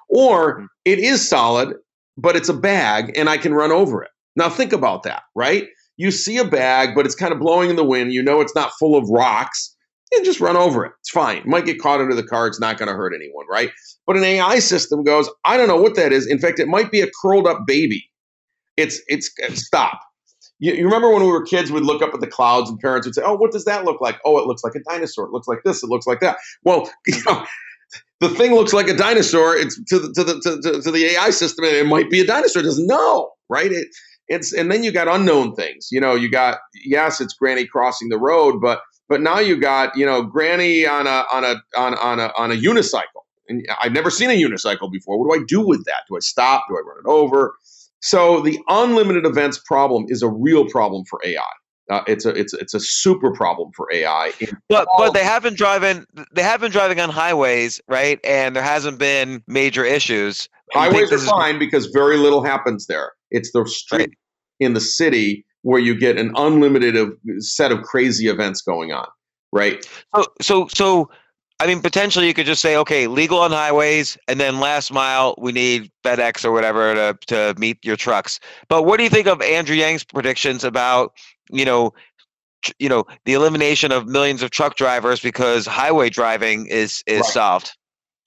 [0.10, 0.66] Or hmm.
[0.84, 1.76] it is solid,
[2.18, 4.10] but it's a bag and I can run over it.
[4.36, 5.68] Now, think about that, right?
[5.98, 8.14] You see a bag, but it's kind of blowing in the wind.
[8.14, 9.76] You know, it's not full of rocks
[10.12, 10.94] and just run over it.
[11.02, 11.44] It's fine.
[11.46, 12.48] might get caught under the car.
[12.48, 13.72] It's not going to hurt anyone, right?
[14.08, 16.26] But an AI system goes, I don't know what that is.
[16.26, 18.10] In fact, it might be a curled up baby.
[18.78, 20.00] It's it's uh, stop.
[20.60, 23.06] You, you remember when we were kids, we'd look up at the clouds and parents
[23.06, 24.20] would say, "Oh, what does that look like?
[24.26, 25.26] Oh, it looks like a dinosaur.
[25.26, 25.84] It looks like this.
[25.84, 27.46] It looks like that." Well, you know,
[28.22, 29.56] the thing looks like a dinosaur.
[29.58, 32.22] It's to the to the to, to, to the AI system, and it might be
[32.22, 32.62] a dinosaur.
[32.64, 33.72] It doesn't know, right?
[33.72, 33.90] It
[34.30, 35.90] it's and then you got unknown things.
[35.92, 39.96] You know, you got yes, it's Granny crossing the road, but but now you got
[39.98, 43.94] you know Granny on a on a on on a on a unicycle, and I've
[43.94, 45.20] never seen a unicycle before.
[45.20, 46.04] What do I do with that?
[46.10, 46.66] Do I stop?
[46.70, 47.56] Do I run it over?
[48.02, 51.44] So the unlimited events problem is a real problem for AI.
[51.90, 54.32] Uh, it's a it's it's a super problem for AI.
[54.68, 58.20] But but they have been driving they have been driving on highways, right?
[58.24, 60.48] And there hasn't been major issues.
[60.72, 61.60] Highways are fine is...
[61.60, 63.14] because very little happens there.
[63.32, 64.18] It's the street right.
[64.60, 69.08] in the city where you get an unlimited of, set of crazy events going on,
[69.52, 69.86] right?
[70.16, 71.10] So, so, so,
[71.60, 75.36] I mean, potentially you could just say, okay, legal on highways, and then last mile
[75.38, 78.40] we need FedEx or whatever to to meet your trucks.
[78.70, 81.14] But what do you think of Andrew Yang's predictions about,
[81.50, 81.94] you know,
[82.78, 87.30] you know, the elimination of millions of truck drivers because highway driving is is right.
[87.30, 87.72] solved?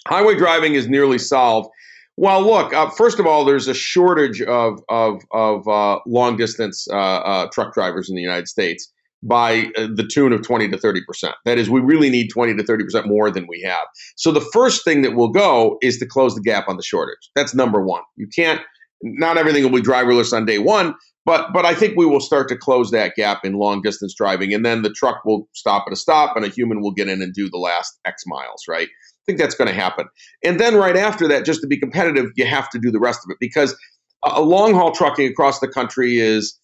[0.09, 1.69] Highway driving is nearly solved
[2.17, 2.75] well, look.
[2.75, 7.49] Uh, first of all, there's a shortage of of of uh, long distance uh, uh
[7.53, 11.35] truck drivers in the United States by uh, the tune of 20 to 30 percent.
[11.45, 13.87] That is, we really need 20 to 30 percent more than we have.
[14.17, 17.31] So the first thing that will go is to close the gap on the shortage.
[17.35, 18.03] That's number one.
[18.17, 18.61] You can't.
[19.05, 22.49] Not everything will be driverless on day one, but but I think we will start
[22.49, 25.93] to close that gap in long distance driving, and then the truck will stop at
[25.93, 28.89] a stop, and a human will get in and do the last X miles, right?
[28.89, 30.07] I think that's going to happen.
[30.43, 33.21] And then right after that, just to be competitive, you have to do the rest
[33.25, 33.77] of it because
[34.25, 36.59] a long haul trucking across the country is,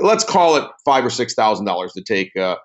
[0.00, 2.56] let's call it five or six thousand dollars to take a,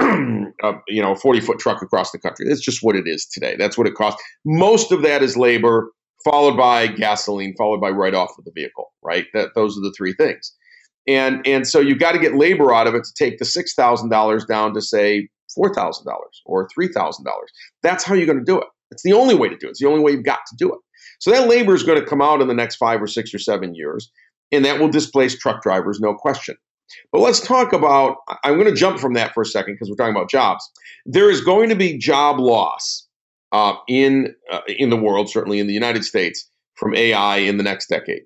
[0.00, 2.46] you know a forty foot truck across the country.
[2.48, 3.56] That's just what it is today.
[3.58, 4.22] That's what it costs.
[4.46, 5.90] Most of that is labor,
[6.24, 8.92] followed by gasoline, followed by write off of the vehicle.
[9.02, 9.26] Right.
[9.34, 10.52] That those are the three things.
[11.06, 13.74] And and so you've got to get labor out of it to take the six
[13.74, 16.04] thousand dollars down to say $4,000
[16.46, 17.24] or $3,000.
[17.82, 18.66] That's how you're going to do it.
[18.90, 19.70] It's the only way to do it.
[19.70, 20.78] It's the only way you've got to do it.
[21.20, 23.38] So that labor is going to come out in the next five or six or
[23.38, 24.10] seven years,
[24.52, 26.56] and that will displace truck drivers, no question.
[27.12, 29.96] But let's talk about, I'm going to jump from that for a second because we're
[29.96, 30.68] talking about jobs.
[31.06, 33.06] There is going to be job loss
[33.54, 37.62] uh, in, uh, in the world, certainly in the United States, from AI in the
[37.62, 38.22] next decade.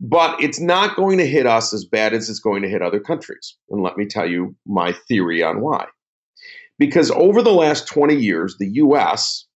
[0.00, 3.00] But it's not going to hit us as bad as it's going to hit other
[3.00, 3.56] countries.
[3.70, 5.86] And let me tell you my theory on why.
[6.78, 9.46] Because over the last 20 years, the US,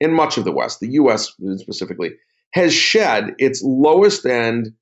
[0.00, 2.12] and much of the West, the US specifically,
[2.54, 4.72] has shed its lowest end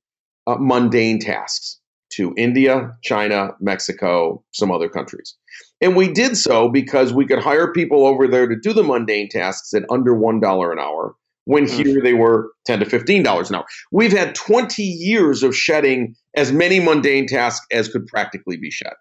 [0.47, 1.81] uh, mundane tasks
[2.13, 5.35] to India, China, Mexico, some other countries.
[5.83, 9.27] And we did so because we could hire people over there to do the mundane
[9.27, 11.13] tasks at under $1 an hour
[11.43, 11.69] when mm.
[11.69, 13.65] here they were 10 to $15 an hour.
[13.91, 18.93] We've had 20 years of shedding as many mundane tasks as could practically be shed,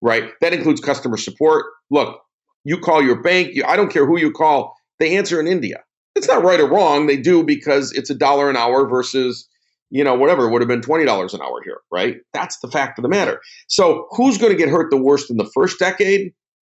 [0.00, 0.30] right?
[0.40, 1.66] That includes customer support.
[1.90, 2.18] Look,
[2.64, 5.82] you call your bank, you, I don't care who you call, they answer in India.
[6.16, 7.06] It's not right or wrong.
[7.06, 9.46] They do because it's a dollar an hour versus,
[9.90, 12.16] you know, whatever would have been $20 an hour here, right?
[12.32, 13.40] That's the fact of the matter.
[13.68, 16.32] So who's going to get hurt the worst in the first decade?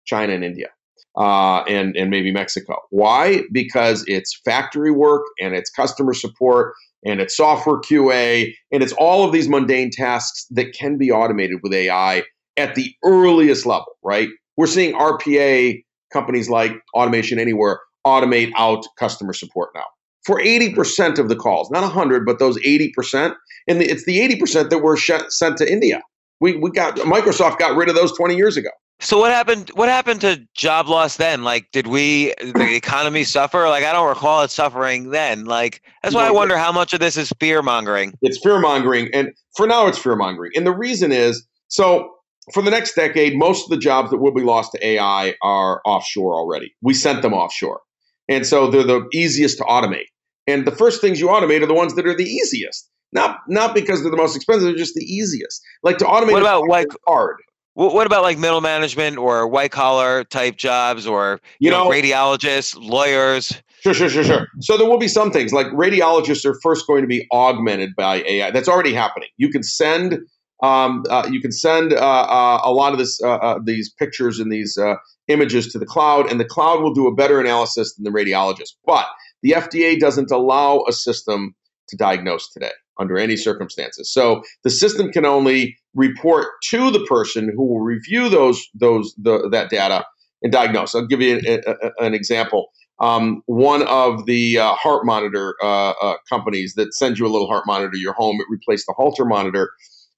[0.05, 0.69] China and India.
[1.15, 2.77] Uh, and and maybe Mexico.
[2.89, 3.43] Why?
[3.53, 6.73] Because it's factory work and it's customer support
[7.05, 11.59] and it's software QA and it's all of these mundane tasks that can be automated
[11.63, 12.23] with AI
[12.57, 13.93] at the earliest level.
[14.03, 14.31] Right?
[14.57, 19.85] We're seeing RPA companies like Automation Anywhere automate out customer support now
[20.25, 23.35] for 80% of the calls, not 100, but those 80%.
[23.69, 26.03] And the, it's the 80% that were sh- sent to India.
[26.41, 28.71] We, we got Microsoft got rid of those 20 years ago.
[29.01, 29.71] So what happened?
[29.75, 31.43] What happened to job loss then?
[31.43, 33.69] Like, did we the economy suffer?
[33.69, 35.45] Like, I don't recall it suffering then.
[35.45, 38.17] Like, that's why I wonder how much of this is fear mongering.
[38.23, 40.53] It's fear mongering, and for now, it's fear mongering.
[40.55, 42.13] And the reason is so
[42.53, 45.81] for the next decade, most of the jobs that will be lost to AI are
[45.85, 46.75] offshore already.
[46.81, 47.81] We sent them offshore.
[48.29, 50.07] And so they're the easiest to automate.
[50.47, 52.89] And the first things you automate are the ones that are the easiest.
[53.13, 55.63] Not not because they're the most expensive, they're just the easiest.
[55.83, 57.37] Like to automate what about like hard.
[57.75, 61.91] What about like middle management or white collar type jobs or you, you know, know
[61.91, 63.63] radiologists, lawyers?
[63.83, 64.49] Sure, sure, sure, sure.
[64.61, 68.23] So there will be some things like radiologists are first going to be augmented by
[68.27, 68.51] AI.
[68.51, 69.31] That's already happening.
[69.39, 70.19] You can send
[70.63, 74.39] um, uh, you can send uh, uh, a lot of this uh, uh, these pictures
[74.39, 74.95] and these uh,
[75.29, 78.75] images to the cloud, and the cloud will do a better analysis than the radiologist.
[78.87, 79.07] But
[79.43, 81.55] the FDA doesn't allow a system
[81.89, 84.13] to diagnose today under any circumstances.
[84.13, 89.49] So the system can only report to the person who will review those those the,
[89.51, 90.05] that data
[90.43, 90.95] and diagnose.
[90.95, 92.69] I'll give you a, a, an example.
[93.01, 97.49] Um, one of the uh, heart monitor uh, uh, companies that sends you a little
[97.49, 99.73] heart monitor to your home, it replaced the Holter monitor.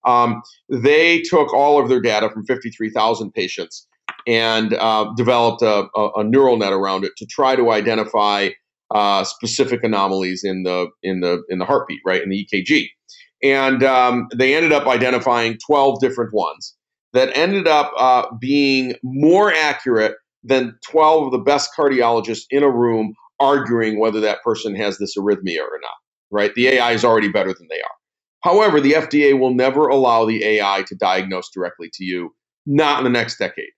[0.07, 3.87] Um, they took all of their data from 53,000 patients
[4.27, 8.51] and uh, developed a, a, neural net around it to try to identify
[8.95, 12.87] uh, specific anomalies in the in the in the heartbeat, right, in the EKG.
[13.43, 16.75] And um, they ended up identifying 12 different ones
[17.13, 22.71] that ended up uh, being more accurate than 12 of the best cardiologists in a
[22.71, 25.97] room arguing whether that person has this arrhythmia or not,
[26.31, 26.55] right?
[26.55, 28.04] The AI is already better than they are.
[28.45, 32.35] However, the FDA will never allow the AI to diagnose directly to you,
[32.67, 33.71] not in the next decade.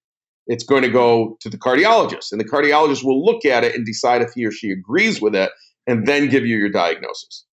[0.49, 3.87] It's going to go to the cardiologist, and the cardiologist will look at it and
[3.87, 5.53] decide if he or she agrees with it
[5.87, 7.45] and then give you your diagnosis.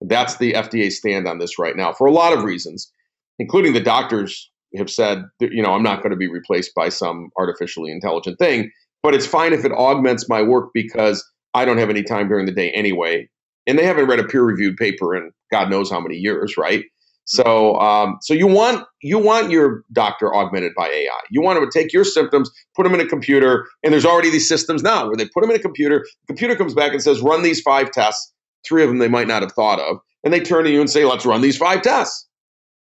[0.00, 2.92] That's the FDA stand on this right now for a lot of reasons,
[3.40, 7.30] including the doctors have said, you know, I'm not going to be replaced by some
[7.36, 8.70] artificially intelligent thing,
[9.02, 12.46] but it's fine if it augments my work because I don't have any time during
[12.46, 13.28] the day anyway.
[13.66, 16.84] And they haven't read a peer reviewed paper in God knows how many years, right?
[17.26, 21.20] So, um, so you want you want your doctor augmented by AI.
[21.30, 24.48] You want to take your symptoms, put them in a computer, and there's already these
[24.48, 26.00] systems now where they put them in a computer.
[26.22, 28.32] The computer comes back and says, "Run these five tests."
[28.66, 30.90] Three of them they might not have thought of, and they turn to you and
[30.90, 32.26] say, "Let's run these five tests."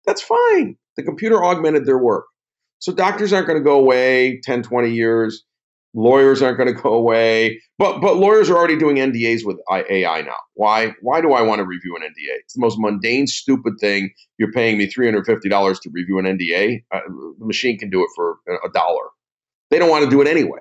[0.06, 0.78] That's fine.
[0.96, 2.26] The computer augmented their work.
[2.80, 5.44] So doctors aren't going to go away 10, 20 years.
[5.98, 10.22] Lawyers aren't going to go away, but but lawyers are already doing NDAs with AI
[10.22, 10.36] now.
[10.54, 10.94] Why?
[11.02, 12.38] Why do I want to review an NDA?
[12.38, 14.12] It's the most mundane, stupid thing.
[14.38, 16.84] You're paying me three hundred fifty dollars to review an NDA.
[16.94, 17.00] Uh,
[17.40, 19.06] the machine can do it for a dollar.
[19.72, 20.60] They don't want to do it anyway.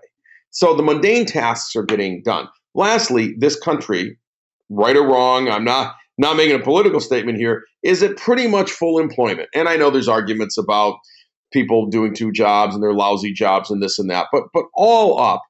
[0.52, 2.48] So the mundane tasks are getting done.
[2.74, 4.18] Lastly, this country,
[4.70, 8.70] right or wrong, I'm not not making a political statement here, is it pretty much
[8.70, 9.48] full employment?
[9.54, 10.96] And I know there's arguments about
[11.52, 14.26] people doing two jobs and they're lousy jobs and this and that.
[14.32, 15.42] But but all up,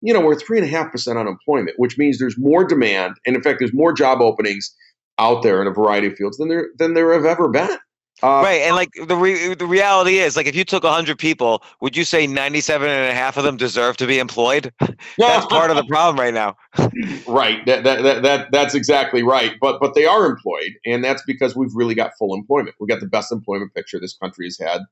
[0.00, 3.36] you know, we're three and a half percent unemployment, which means there's more demand, and
[3.36, 4.74] in fact, there's more job openings
[5.18, 7.76] out there in a variety of fields than there than there have ever been.
[8.22, 11.62] Uh, right, and like the re- the reality is, like if you took hundred people,
[11.80, 14.72] would you say ninety-seven and a half of them deserve to be employed?
[15.18, 16.54] that's part of the problem right now.
[17.26, 19.54] right, that, that that that that's exactly right.
[19.60, 22.76] But but they are employed, and that's because we've really got full employment.
[22.78, 24.82] We've got the best employment picture this country has had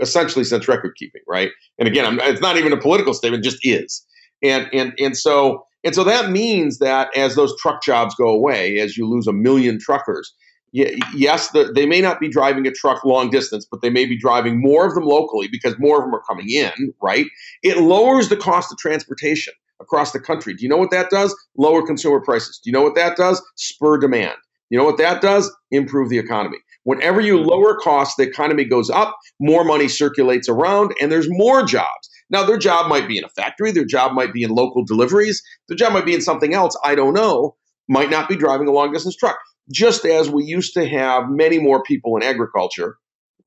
[0.00, 1.50] essentially since record keeping, right?
[1.78, 4.04] And again, I'm, it's not even a political statement; just is.
[4.42, 8.78] And and and so and so that means that as those truck jobs go away,
[8.78, 10.32] as you lose a million truckers,
[10.72, 14.16] yes, the, they may not be driving a truck long distance, but they may be
[14.16, 17.26] driving more of them locally because more of them are coming in, right?
[17.62, 20.54] It lowers the cost of transportation across the country.
[20.54, 21.34] Do you know what that does?
[21.56, 22.60] Lower consumer prices.
[22.62, 23.42] Do you know what that does?
[23.56, 24.36] Spur demand.
[24.70, 25.54] You know what that does?
[25.70, 26.58] Improve the economy.
[26.84, 27.48] Whenever you mm-hmm.
[27.48, 32.10] lower costs, the economy goes up, more money circulates around, and there's more jobs.
[32.30, 35.42] Now, their job might be in a factory, their job might be in local deliveries,
[35.68, 36.76] their job might be in something else.
[36.84, 37.56] I don't know.
[37.88, 39.38] Might not be driving a long distance truck.
[39.70, 42.96] Just as we used to have many more people in agriculture,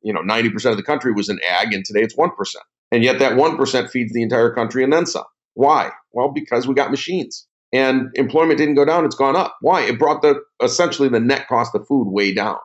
[0.02, 2.30] you know, 90% of the country was in ag, and today it's 1%.
[2.92, 5.24] And yet that 1% feeds the entire country and then some.
[5.56, 5.90] Why?
[6.12, 9.58] Well, because we got machines and employment didn't go down, it's gone up.
[9.62, 9.82] Why?
[9.82, 12.58] It brought the essentially the net cost of food way down.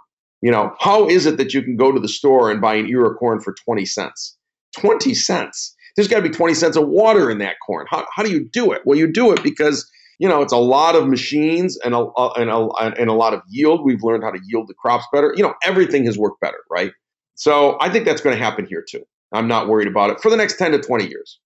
[0.43, 2.87] You know, how is it that you can go to the store and buy an
[2.89, 4.37] ear of corn for 20 cents?
[4.79, 5.75] 20 cents.
[5.97, 7.87] There's got to be 20 cents of water in that corn.
[7.91, 8.83] How, how do you do it?
[8.85, 12.49] Well, you do it because, you know, it's a lot of machines and a, and,
[12.49, 12.69] a,
[12.99, 13.85] and a lot of yield.
[13.85, 15.35] We've learned how to yield the crops better.
[15.37, 16.93] You know, everything has worked better, right?
[17.35, 19.03] So I think that's going to happen here too.
[19.33, 21.39] I'm not worried about it for the next 10 to 20 years.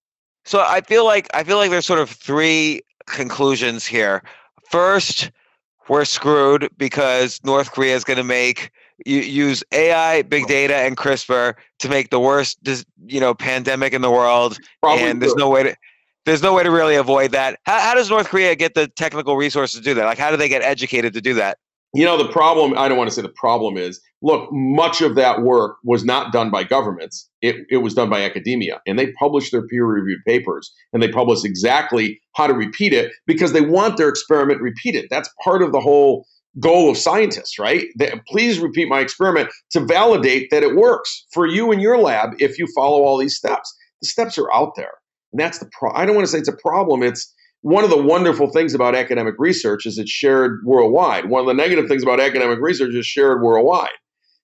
[0.45, 4.23] So I feel like I feel like there's sort of three conclusions here.
[4.71, 5.31] First,
[5.89, 8.71] we're screwed because North Korea is going to make
[9.05, 12.59] you use AI, big data, and CRISPR to make the worst,
[13.07, 15.41] you know, pandemic in the world, Probably and there's true.
[15.41, 15.77] no way to
[16.27, 17.59] there's no way to really avoid that.
[17.65, 20.07] How, how does North Korea get the technical resources to do that?
[20.07, 21.59] Like, how do they get educated to do that?
[21.93, 25.15] You know, the problem, I don't want to say the problem is look, much of
[25.17, 28.81] that work was not done by governments, it, it was done by academia.
[28.87, 33.13] And they publish their peer reviewed papers and they publish exactly how to repeat it
[33.27, 35.07] because they want their experiment repeated.
[35.11, 36.27] That's part of the whole
[36.61, 37.89] goal of scientists, right?
[37.97, 42.31] That, please repeat my experiment to validate that it works for you in your lab
[42.39, 43.75] if you follow all these steps.
[44.01, 44.93] The steps are out there.
[45.33, 47.03] And that's the pro- I don't want to say it's a problem.
[47.03, 47.33] It's
[47.63, 51.29] one of the wonderful things about academic research is it's shared worldwide.
[51.29, 53.89] One of the negative things about academic research is shared worldwide.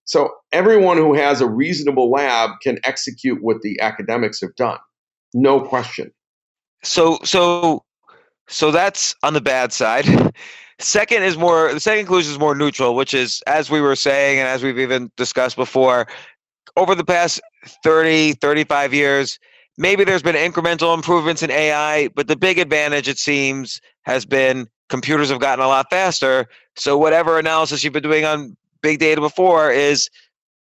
[0.04, 4.78] So everyone who has a reasonable lab can execute what the academics have done.
[5.34, 6.10] No question.
[6.82, 7.84] So so
[8.48, 10.06] so that's on the bad side.
[10.80, 14.38] Second is more the second conclusion is more neutral, which is as we were saying
[14.38, 16.06] and as we've even discussed before,
[16.76, 17.40] over the past
[17.84, 19.38] 30, 35 years,
[19.76, 24.66] maybe there's been incremental improvements in AI, but the big advantage, it seems, has been
[24.88, 26.46] computers have gotten a lot faster.
[26.76, 30.08] So whatever analysis you've been doing on big data before is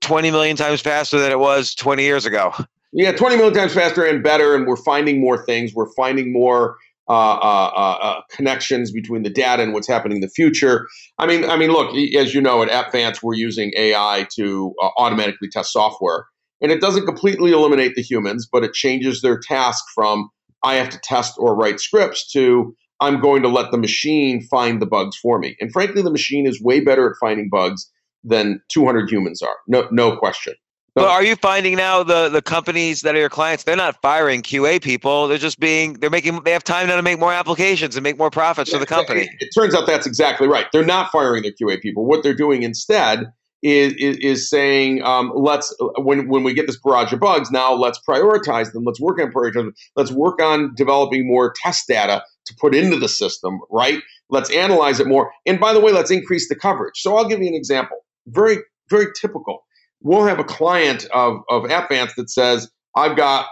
[0.00, 2.52] 20 million times faster than it was 20 years ago.
[2.92, 4.54] Yeah, 20 million times faster and better.
[4.54, 5.74] And we're finding more things.
[5.74, 6.76] We're finding more
[7.08, 10.88] Uh, uh, uh, connections between the data and what's happening in the future.
[11.18, 14.88] I mean, I mean, look, as you know, at Appvance, we're using AI to uh,
[14.98, 16.26] automatically test software.
[16.60, 20.30] And it doesn't completely eliminate the humans, but it changes their task from
[20.64, 24.80] I have to test or write scripts to I'm going to let the machine find
[24.80, 25.56] the bugs for me.
[25.60, 27.90] And frankly, the machine is way better at finding bugs
[28.24, 29.56] than 200 humans are.
[29.68, 30.54] No, no question.
[30.96, 33.64] But are you finding now the the companies that are your clients?
[33.64, 35.28] They're not firing QA people.
[35.28, 38.16] They're just being they're making they have time now to make more applications and make
[38.16, 39.20] more profits yeah, for the company.
[39.20, 40.66] It, it turns out that's exactly right.
[40.72, 42.06] They're not firing their QA people.
[42.06, 43.30] What they're doing instead
[43.62, 47.74] is, is, is saying, um, let's when when we get this barrage of bugs, now
[47.74, 48.84] let's prioritize them.
[48.84, 49.72] Let's work on prioritizing.
[49.96, 53.60] Let's work on developing more test data to put into the system.
[53.70, 54.00] Right?
[54.30, 55.30] Let's analyze it more.
[55.44, 56.94] And by the way, let's increase the coverage.
[56.96, 57.98] So I'll give you an example.
[58.26, 59.65] Very very typical.
[60.02, 63.46] We'll have a client of of Appvance that says, I've got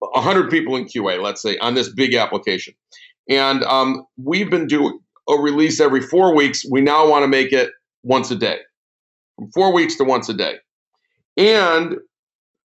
[0.00, 2.74] 100 people in QA, let's say, on this big application.
[3.28, 6.64] And um, we've been doing a release every four weeks.
[6.70, 7.70] We now want to make it
[8.02, 8.58] once a day
[9.36, 10.56] from four weeks to once a day.
[11.36, 11.96] And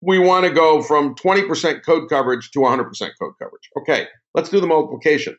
[0.01, 2.85] we want to go from 20% code coverage to 100%
[3.19, 3.69] code coverage.
[3.77, 5.35] Okay, let's do the multiplication.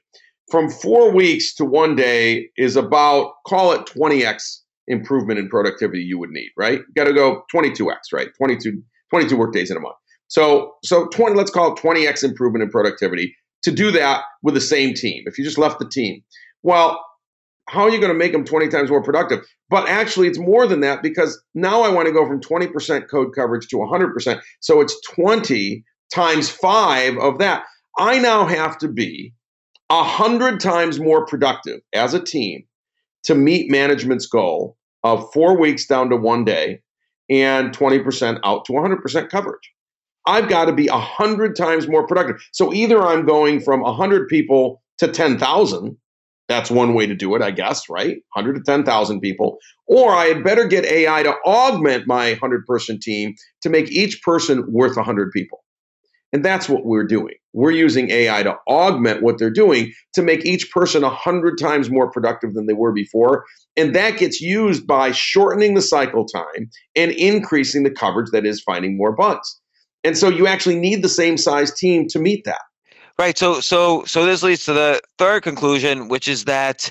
[0.50, 6.18] From four weeks to one day is about, call it 20x improvement in productivity you
[6.18, 6.80] would need, right?
[6.80, 8.28] You got to go 22x, right?
[8.36, 9.96] 22, 22 work days in a month.
[10.28, 14.60] So, so 20, let's call it 20x improvement in productivity to do that with the
[14.60, 15.24] same team.
[15.26, 16.22] If you just left the team,
[16.62, 17.04] well,
[17.68, 19.40] how are you going to make them 20 times more productive?
[19.70, 23.34] But actually, it's more than that because now I want to go from 20% code
[23.34, 24.40] coverage to 100%.
[24.60, 27.64] So it's 20 times five of that.
[27.98, 29.32] I now have to be
[29.88, 32.64] 100 times more productive as a team
[33.24, 36.80] to meet management's goal of four weeks down to one day
[37.30, 39.72] and 20% out to 100% coverage.
[40.26, 42.36] I've got to be 100 times more productive.
[42.52, 45.96] So either I'm going from 100 people to 10,000
[46.48, 48.16] that's one way to do it, I guess, right?
[48.34, 49.58] 100 to 10,000 people.
[49.86, 54.22] Or I had better get AI to augment my 100 person team to make each
[54.22, 55.62] person worth 100 people.
[56.32, 57.34] And that's what we're doing.
[57.52, 62.10] We're using AI to augment what they're doing to make each person 100 times more
[62.10, 63.44] productive than they were before.
[63.76, 68.62] And that gets used by shortening the cycle time and increasing the coverage that is
[68.62, 69.60] finding more bugs.
[70.04, 72.62] And so you actually need the same size team to meet that.
[73.18, 73.36] Right.
[73.36, 76.90] So so so this leads to the third conclusion, which is that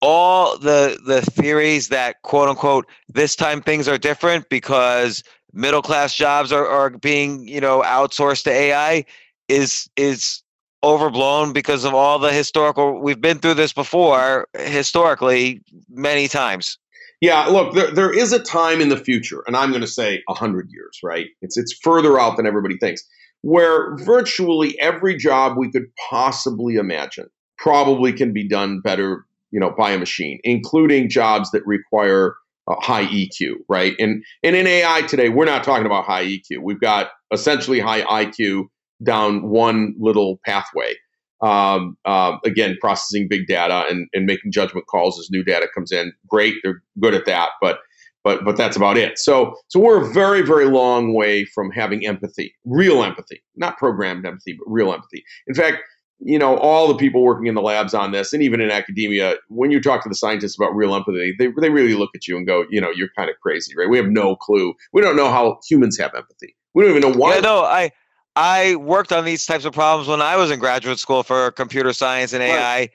[0.00, 5.22] all the the theories that quote unquote this time things are different because
[5.52, 9.04] middle class jobs are, are being you know outsourced to AI
[9.48, 10.42] is is
[10.82, 16.78] overblown because of all the historical we've been through this before historically many times.
[17.20, 20.22] Yeah look there, there is a time in the future and i'm going to say
[20.26, 21.26] 100 years right?
[21.42, 23.02] It's it's further out than everybody thinks
[23.42, 27.28] where virtually every job we could possibly imagine
[27.58, 32.36] probably can be done better you know by a machine including jobs that require
[32.80, 33.94] high EQ, right?
[33.98, 36.62] And and in AI today, we're not talking about high EQ.
[36.62, 38.64] We've got essentially high IQ
[39.02, 40.94] down one little pathway.
[41.42, 45.90] Um, uh, again, processing big data and, and making judgment calls as new data comes
[45.90, 46.12] in.
[46.28, 47.78] Great, they're good at that, but
[48.22, 49.18] but but that's about it.
[49.18, 54.26] So so we're a very very long way from having empathy, real empathy, not programmed
[54.26, 55.24] empathy, but real empathy.
[55.46, 55.78] In fact,
[56.20, 59.34] you know, all the people working in the labs on this, and even in academia,
[59.48, 62.36] when you talk to the scientists about real empathy, they, they really look at you
[62.36, 63.88] and go, you know, you're kind of crazy, right?
[63.88, 64.74] We have no clue.
[64.92, 66.54] We don't know how humans have empathy.
[66.74, 67.36] We don't even know why.
[67.36, 67.90] Yeah, no, I
[68.36, 71.92] I worked on these types of problems when I was in graduate school for computer
[71.92, 72.90] science and AI, right.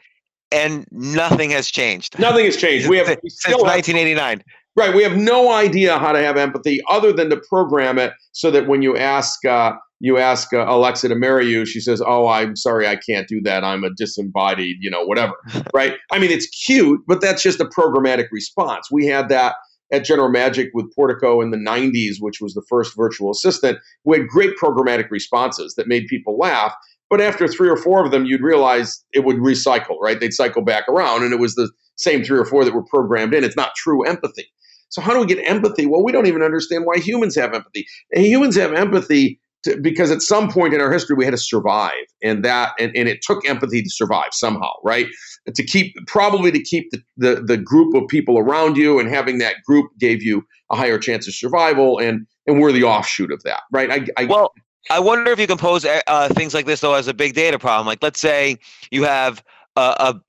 [0.51, 2.17] and nothing has changed.
[2.19, 2.87] Nothing has changed.
[2.87, 4.43] We have we since 1989.
[4.77, 4.93] Right.
[4.93, 8.67] We have no idea how to have empathy other than to program it so that
[8.67, 12.55] when you ask uh, you ask uh, Alexa to marry you, she says, "Oh, I'm
[12.55, 13.63] sorry, I can't do that.
[13.63, 15.33] I'm a disembodied, you know, whatever."
[15.73, 15.95] right?
[16.11, 18.89] I mean, it's cute, but that's just a programmatic response.
[18.91, 19.55] We had that
[19.91, 23.77] at General Magic with Portico in the 90s, which was the first virtual assistant.
[24.03, 26.73] We had great programmatic responses that made people laugh.
[27.09, 30.19] But after three or four of them, you'd realize it would recycle, right?
[30.19, 33.33] They'd cycle back around, and it was the same three or four that were programmed
[33.33, 33.43] in.
[33.43, 34.51] It's not true empathy.
[34.89, 35.85] So, how do we get empathy?
[35.85, 37.85] Well, we don't even understand why humans have empathy.
[38.11, 41.37] And humans have empathy to, because at some point in our history we had to
[41.37, 41.91] survive
[42.23, 45.07] and that and, and it took empathy to survive somehow right?
[45.53, 49.39] To keep probably to keep the, the, the group of people around you and having
[49.39, 53.43] that group gave you a higher chance of survival and and we're the offshoot of
[53.43, 53.91] that right?
[53.91, 54.53] I, I well
[54.89, 57.59] i wonder if you can pose uh, things like this though as a big data
[57.59, 57.85] problem.
[57.85, 58.57] Like let's say
[58.91, 59.43] you have
[59.75, 59.81] a,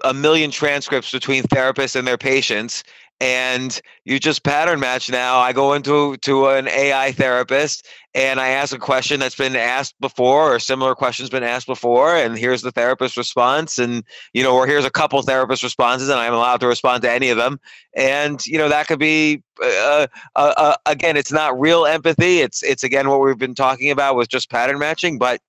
[0.03, 2.82] a, a million transcripts between therapists and their patients
[3.21, 5.39] and you just pattern match now.
[5.39, 9.95] I go into to an ai therapist and i ask a question that's been asked
[10.01, 14.03] before or similar questions been asked before and here's the therapist response and
[14.33, 17.31] you know or here's a couple therapist responses and i'm allowed to respond to any
[17.31, 17.59] of them.
[17.95, 22.41] And you know that could be uh, uh, uh, again it's not real empathy.
[22.41, 25.41] It's it's again what we've been talking about with just pattern matching but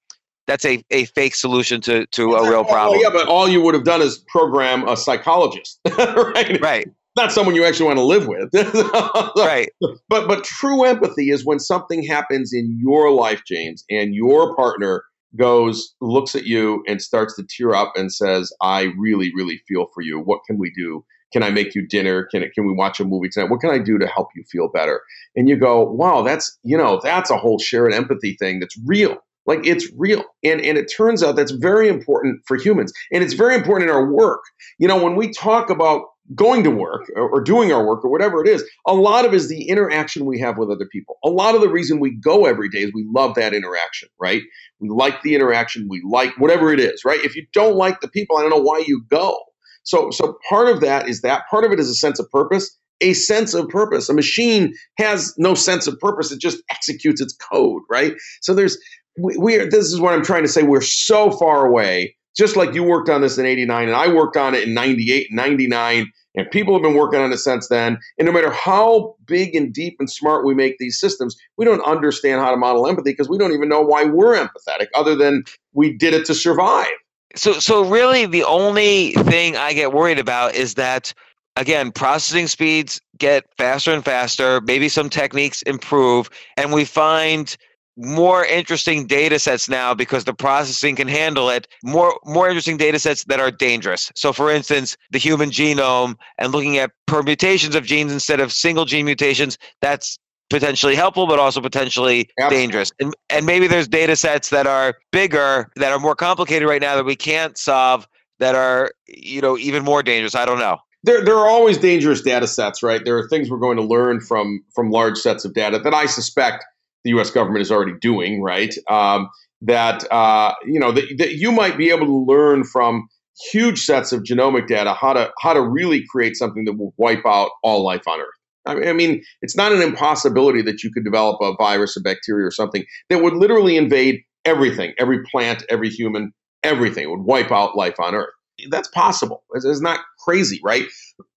[0.46, 3.02] that's a, a fake solution to, to a real problem.
[3.02, 6.62] yeah, but all you would have done is program a psychologist, right?
[6.62, 6.88] Right
[7.18, 8.50] not someone you actually want to live with.
[9.38, 9.70] right.
[10.08, 15.04] But but true empathy is when something happens in your life, James, and your partner
[15.36, 19.88] goes, looks at you and starts to tear up and says, I really, really feel
[19.94, 20.20] for you.
[20.20, 21.04] What can we do?
[21.34, 22.24] Can I make you dinner?
[22.32, 23.50] Can it, can we watch a movie tonight?
[23.50, 25.02] What can I do to help you feel better?
[25.36, 29.18] And you go, wow, that's you know, that's a whole shared empathy thing that's real.
[29.46, 30.24] Like it's real.
[30.44, 32.94] And and it turns out that's very important for humans.
[33.12, 34.42] And it's very important in our work.
[34.80, 36.04] You know, when we talk about
[36.36, 39.48] going to work or, doing our work or whatever it is, a lot of is
[39.48, 41.18] the interaction we have with other people.
[41.24, 44.42] A lot of the reason we go every day is we love that interaction, right?
[44.80, 47.20] We like the interaction, we like whatever it is, right?
[47.24, 49.38] If you don't like the people, I don't know why you go.
[49.84, 52.78] So so part of that is that part of it is a sense of purpose,
[53.00, 54.10] a sense of purpose.
[54.10, 58.16] A machine has no sense of purpose, it just executes its code, right?
[58.42, 58.78] So there's
[59.18, 60.64] we, we are, this is what I'm trying to say.
[60.64, 64.38] We're so far away just like you worked on this in 89 and I worked
[64.38, 67.98] on it in 98 and 99 and people have been working on it since then.
[68.18, 71.82] And no matter how big and deep and smart we make these systems, we don't
[71.82, 75.44] understand how to model empathy because we don't even know why we're empathetic other than
[75.74, 76.88] we did it to survive.
[77.36, 81.14] So so really the only thing I get worried about is that
[81.56, 87.58] again, processing speeds get faster and faster, maybe some techniques improve and we find
[87.98, 91.68] more interesting data sets now because the processing can handle it.
[91.84, 94.12] More more interesting data sets that are dangerous.
[94.16, 98.86] So for instance the human genome and looking at permutations of genes instead of single
[98.86, 100.20] gene mutations that's
[100.50, 102.58] potentially helpful but also potentially Absolutely.
[102.58, 102.92] dangerous.
[103.00, 106.96] And, and maybe there's data sets that are bigger that are more complicated right now
[106.96, 108.08] that we can't solve
[108.40, 110.36] that are you know even more dangerous.
[110.36, 110.78] I don't know.
[111.04, 113.04] There, there are always dangerous data sets right?
[113.04, 116.06] There are things we're going to learn from from large sets of data that i
[116.06, 116.64] suspect
[117.08, 117.32] the U.S.
[117.32, 118.74] government is already doing, right?
[118.90, 119.30] Um,
[119.62, 123.08] that uh, you know that, that you might be able to learn from
[123.52, 127.26] huge sets of genomic data how to how to really create something that will wipe
[127.26, 128.28] out all life on Earth.
[128.66, 132.52] I mean, it's not an impossibility that you could develop a virus, a bacteria, or
[132.52, 136.34] something that would literally invade everything, every plant, every human,
[136.64, 137.06] everything.
[137.06, 138.34] It would wipe out life on Earth.
[138.70, 139.44] That's possible.
[139.54, 140.86] It's, it's not crazy, right?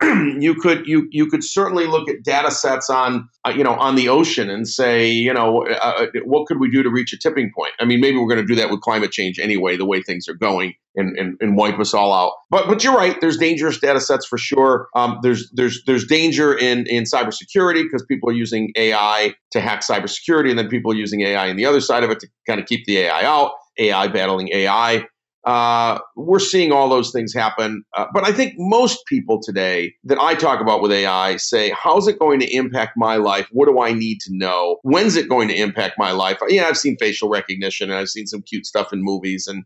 [0.03, 3.95] you could you you could certainly look at data sets on uh, you know on
[3.95, 7.19] the ocean and say you know uh, uh what could we do to reach a
[7.19, 7.73] tipping point?
[7.81, 10.29] I mean, maybe we're going to do that with climate change anyway, the way things
[10.29, 12.33] are going, and, and, and wipe us all out.
[12.51, 13.19] But but you're right.
[13.21, 14.89] There's dangerous data sets for sure.
[14.95, 19.83] Um, there's there's there's danger in in cybersecurity because people are using AI to hack
[19.83, 22.61] cybersecurity, and then people are using AI in the other side of it to kind
[22.61, 23.53] of keep the AI out.
[23.79, 25.07] AI battling AI.
[25.45, 27.83] Uh, we're seeing all those things happen.
[27.97, 32.07] Uh, but I think most people today that I talk about with AI say, how's
[32.09, 33.49] it going to impact my life?
[33.51, 34.77] What do I need to know?
[34.83, 36.39] When's it going to impact my life?
[36.49, 39.47] Yeah, I've seen facial recognition and I've seen some cute stuff in movies.
[39.47, 39.65] And,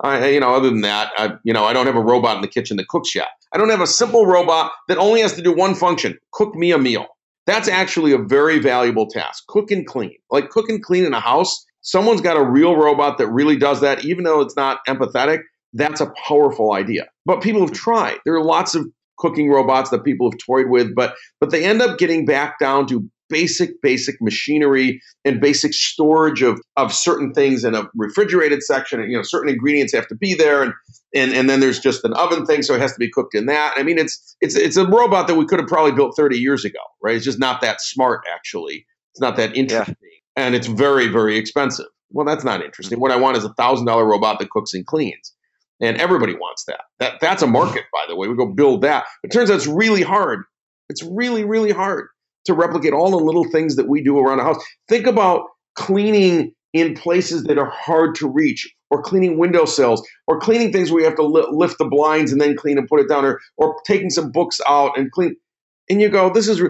[0.00, 2.42] I, you know, other than that, I, you know, I don't have a robot in
[2.42, 3.28] the kitchen that cooks yet.
[3.52, 6.70] I don't have a simple robot that only has to do one function cook me
[6.70, 7.06] a meal.
[7.46, 9.44] That's actually a very valuable task.
[9.48, 10.16] Cook and clean.
[10.30, 13.80] Like cook and clean in a house someone's got a real robot that really does
[13.80, 15.40] that, even though it's not empathetic,
[15.72, 17.06] that's a powerful idea.
[17.24, 18.18] But people have tried.
[18.24, 18.86] There are lots of
[19.18, 22.86] cooking robots that people have toyed with, but but they end up getting back down
[22.88, 29.00] to basic, basic machinery and basic storage of, of certain things in a refrigerated section.
[29.00, 30.62] And, you know, certain ingredients have to be there.
[30.62, 30.72] And,
[31.12, 32.62] and, and then there's just an oven thing.
[32.62, 33.74] So it has to be cooked in that.
[33.76, 36.64] I mean, it's, it's, it's a robot that we could have probably built 30 years
[36.64, 37.16] ago, right?
[37.16, 38.86] It's just not that smart, actually.
[39.12, 39.96] It's not that interesting.
[40.36, 41.86] And it's very, very expensive.
[42.10, 43.00] Well, that's not interesting.
[43.00, 45.32] What I want is a thousand dollar robot that cooks and cleans.
[45.80, 46.80] And everybody wants that.
[47.00, 48.28] That that's a market, by the way.
[48.28, 49.04] We go build that.
[49.22, 50.44] It turns out it's really hard.
[50.88, 52.08] It's really, really hard
[52.46, 54.62] to replicate all the little things that we do around the house.
[54.88, 55.42] Think about
[55.74, 61.00] cleaning in places that are hard to reach, or cleaning windowsills, or cleaning things where
[61.00, 63.40] you have to li- lift the blinds and then clean and put it down, or,
[63.56, 65.34] or taking some books out and clean
[65.88, 66.60] and you go, this is,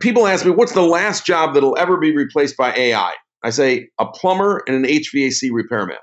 [0.00, 3.12] people ask me, what's the last job that'll ever be replaced by AI?
[3.42, 5.96] I say a plumber and an HVAC repairman,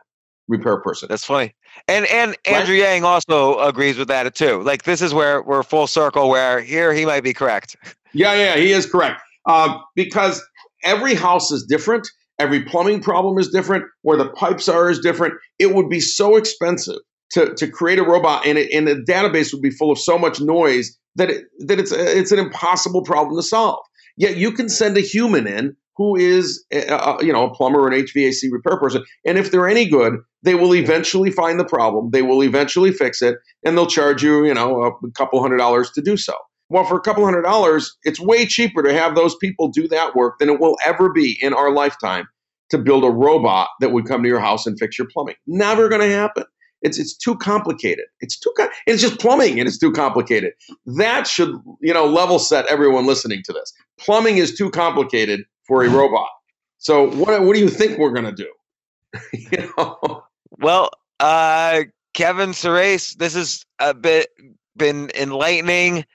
[0.47, 1.07] repair person.
[1.09, 1.55] That's funny.
[1.87, 2.91] And and Andrew right?
[2.91, 4.61] Yang also agrees with that too.
[4.61, 6.29] Like this is where we're full circle.
[6.29, 7.75] Where here he might be correct.
[8.13, 9.21] Yeah, yeah, he is correct.
[9.45, 10.43] Uh, because
[10.83, 12.05] every house is different.
[12.39, 13.85] Every plumbing problem is different.
[14.01, 15.35] Where the pipes are is different.
[15.59, 16.99] It would be so expensive
[17.31, 20.17] to, to create a robot, and, it, and the database would be full of so
[20.17, 23.79] much noise that it, that it's it's an impossible problem to solve.
[24.17, 27.91] Yet you can send a human in who is a, you know a plumber or
[27.91, 30.13] an HVAC repair person, and if they're any good,
[30.43, 32.11] they will eventually find the problem.
[32.11, 35.91] They will eventually fix it, and they'll charge you you know a couple hundred dollars
[35.91, 36.33] to do so.
[36.69, 40.15] Well, for a couple hundred dollars, it's way cheaper to have those people do that
[40.15, 42.25] work than it will ever be in our lifetime
[42.69, 45.35] to build a robot that would come to your house and fix your plumbing.
[45.45, 46.45] Never going to happen.
[46.81, 48.05] It's it's too complicated.
[48.21, 48.53] It's too
[48.87, 50.53] it's just plumbing and it's too complicated.
[50.85, 53.73] That should you know level set everyone listening to this.
[53.99, 56.29] Plumbing is too complicated for a robot.
[56.77, 58.51] So what what do you think we're gonna do?
[59.33, 60.23] you know.
[60.59, 64.29] Well, uh, Kevin Surace, this has a bit
[64.75, 66.05] been enlightening,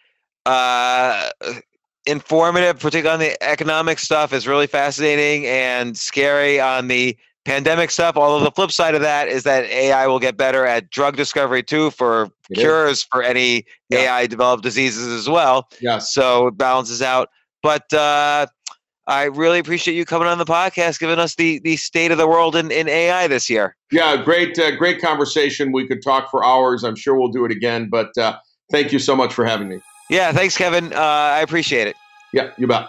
[0.44, 1.30] uh,
[2.06, 4.32] informative, particularly on the economic stuff.
[4.32, 8.16] is really fascinating and scary on the pandemic stuff.
[8.16, 11.62] Although the flip side of that is that AI will get better at drug discovery
[11.62, 13.04] too for it cures is.
[13.04, 14.00] for any yeah.
[14.00, 15.68] AI developed diseases as well.
[15.80, 15.98] Yeah.
[15.98, 17.30] So it balances out.
[17.62, 18.46] But uh,
[19.06, 22.26] I really appreciate you coming on the podcast, giving us the the state of the
[22.26, 23.76] world in, in AI this year.
[23.92, 25.72] Yeah, great, uh, great conversation.
[25.72, 26.82] We could talk for hours.
[26.82, 27.88] I'm sure we'll do it again.
[27.88, 28.38] But uh,
[28.70, 29.80] thank you so much for having me.
[30.10, 30.92] Yeah, thanks, Kevin.
[30.92, 31.96] Uh, I appreciate it.
[32.32, 32.88] Yeah, you bet.